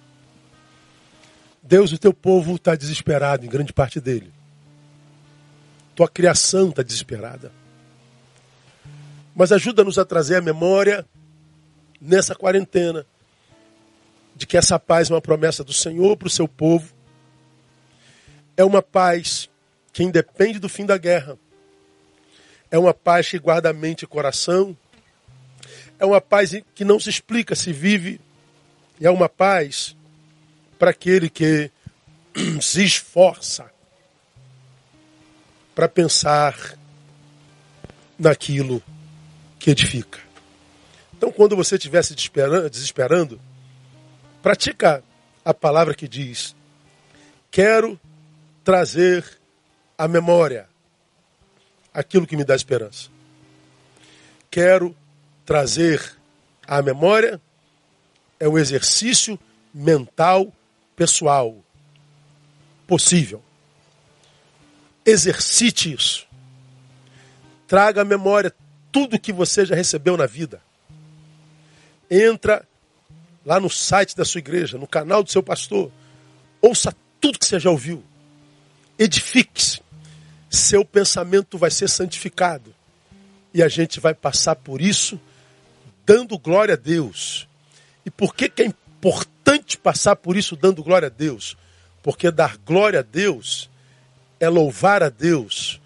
Deus, 1.67 1.93
o 1.93 1.99
teu 1.99 2.13
povo 2.13 2.57
está 2.57 2.77
desesperado, 2.77 3.47
em 3.47 3.49
grande 3.49 3.73
parte 3.73 3.99
dele. 3.99 4.31
Tua 5.95 6.07
criação 6.07 6.69
está 6.69 6.83
desesperada. 6.83 7.51
Mas 9.35 9.51
ajuda-nos 9.51 9.99
a 9.99 10.05
trazer 10.05 10.37
a 10.37 10.43
memória 10.43 11.07
nessa 11.99 12.35
quarentena 12.35 13.07
de 14.37 14.47
que 14.47 14.59
essa 14.59 14.79
paz 14.79 15.11
é 15.11 15.15
uma 15.15 15.23
promessa 15.23 15.65
do 15.65 15.73
Senhor 15.73 16.19
para 16.19 16.27
o 16.27 16.31
seu 16.31 16.47
povo. 16.47 16.93
É 18.59 18.65
uma 18.65 18.83
paz 18.83 19.49
que 19.91 20.03
independe 20.03 20.59
do 20.59 20.69
fim 20.69 20.85
da 20.85 20.99
guerra. 20.99 21.39
É 22.71 22.79
uma 22.79 22.93
paz 22.93 23.31
que 23.31 23.39
guarda 23.39 23.73
mente 23.73 24.03
e 24.03 24.07
coração. 24.07 24.77
É 25.99 26.05
uma 26.05 26.21
paz 26.21 26.51
que 26.75 26.85
não 26.85 27.01
se 27.01 27.09
explica, 27.09 27.55
se 27.55 27.73
vive. 27.73 28.21
É 29.01 29.09
uma 29.09 29.31
paz 29.31 29.97
para 30.79 30.91
aquele 30.91 31.29
que 31.31 31.71
se 32.61 32.85
esforça 32.85 33.71
para 35.75 35.89
pensar 35.89 36.79
naquilo 38.19 38.83
que 39.59 39.71
edifica. 39.71 40.21
Então, 41.17 41.33
quando 41.33 41.57
você 41.57 41.77
estiver 41.77 42.03
se 42.03 42.15
desesperando, 42.15 43.41
pratica 44.43 45.03
a 45.45 45.55
palavra 45.55 45.95
que 45.95 46.07
diz: 46.07 46.55
Quero 47.51 47.99
trazer 48.63 49.25
à 49.97 50.07
memória 50.07 50.69
aquilo 51.93 52.27
que 52.27 52.37
me 52.37 52.45
dá 52.45 52.55
esperança. 52.55 53.09
Quero 54.51 54.95
trazer 55.45 56.17
à 56.67 56.83
memória 56.83 57.41
é 58.39 58.49
o 58.49 58.59
exercício 58.59 59.39
mental 59.73 60.53
pessoal 60.97 61.65
possível. 62.87 63.43
Exercite 65.05 65.93
isso. 65.93 66.27
Traga 67.67 68.03
à 68.03 68.05
memória 68.05 68.55
tudo 68.91 69.19
que 69.19 69.33
você 69.33 69.67
já 69.67 69.75
recebeu 69.75 70.17
na 70.17 70.27
vida. 70.27 70.63
Entra 72.11 72.67
lá 73.45 73.59
no 73.59 73.69
site 73.69 74.17
da 74.17 74.25
sua 74.25 74.39
igreja, 74.39 74.79
no 74.79 74.87
canal 74.87 75.23
do 75.23 75.31
seu 75.31 75.43
pastor. 75.43 75.91
Ouça 76.61 76.95
tudo 77.21 77.39
que 77.39 77.47
você 77.47 77.59
já 77.59 77.71
ouviu. 77.71 78.03
Edifique-se. 78.99 79.83
Seu 80.49 80.85
pensamento 80.85 81.59
vai 81.59 81.71
ser 81.71 81.89
santificado. 81.89 82.75
E 83.53 83.63
a 83.63 83.69
gente 83.69 84.01
vai 84.01 84.15
passar 84.15 84.57
por 84.57 84.81
isso 84.81 85.21
dando 86.07 86.39
glória 86.39 86.75
a 86.75 86.77
Deus. 86.77 87.49
E 88.05 88.11
por 88.11 88.35
que, 88.35 88.49
que 88.49 88.63
é 88.63 88.67
importante 89.05 89.77
passar 89.77 90.17
por 90.17 90.35
isso 90.35 90.57
dando 90.57 90.83
glória 90.83 91.07
a 91.07 91.11
Deus? 91.11 91.57
Porque 92.03 92.31
dar 92.31 92.57
glória 92.57 93.01
a 93.01 93.03
Deus 93.03 93.71
é 94.41 94.49
louvar 94.49 95.03
a 95.03 95.11
Deus. 95.11 95.81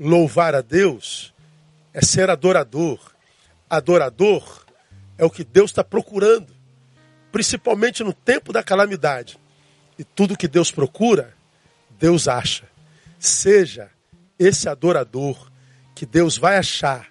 Louvar 0.00 0.54
a 0.54 0.62
Deus 0.62 1.34
é 1.92 2.00
ser 2.00 2.30
adorador. 2.30 2.98
Adorador 3.68 4.64
é 5.18 5.24
o 5.24 5.30
que 5.30 5.44
Deus 5.44 5.70
está 5.70 5.84
procurando, 5.84 6.52
principalmente 7.30 8.02
no 8.02 8.12
tempo 8.12 8.52
da 8.52 8.62
calamidade. 8.62 9.38
E 9.98 10.02
tudo 10.02 10.36
que 10.36 10.48
Deus 10.48 10.70
procura, 10.70 11.34
Deus 11.98 12.26
acha. 12.26 12.64
Seja 13.18 13.90
esse 14.38 14.68
adorador 14.68 15.50
que 15.94 16.04
Deus 16.04 16.36
vai 16.36 16.56
achar 16.56 17.08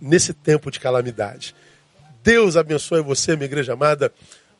nesse 0.00 0.34
tempo 0.34 0.70
de 0.70 0.80
calamidade. 0.80 1.54
Deus 2.22 2.56
abençoe 2.56 3.02
você, 3.02 3.36
minha 3.36 3.46
igreja 3.46 3.72
amada, 3.72 4.12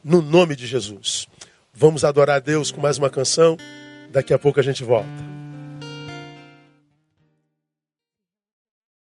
no 0.05 0.23
nome 0.23 0.57
de 0.57 0.67
Jesus. 0.67 1.27
Vamos 1.73 2.05
adorar 2.05 2.37
a 2.37 2.41
Deus 2.41 2.71
com 2.71 2.81
mais 2.81 2.99
uma 2.99 3.11
canção. 3.11 3.57
Daqui 4.11 4.33
a 4.33 4.39
pouco 4.39 4.59
a 4.61 4.63
gente 4.63 4.83
volta. 4.83 5.46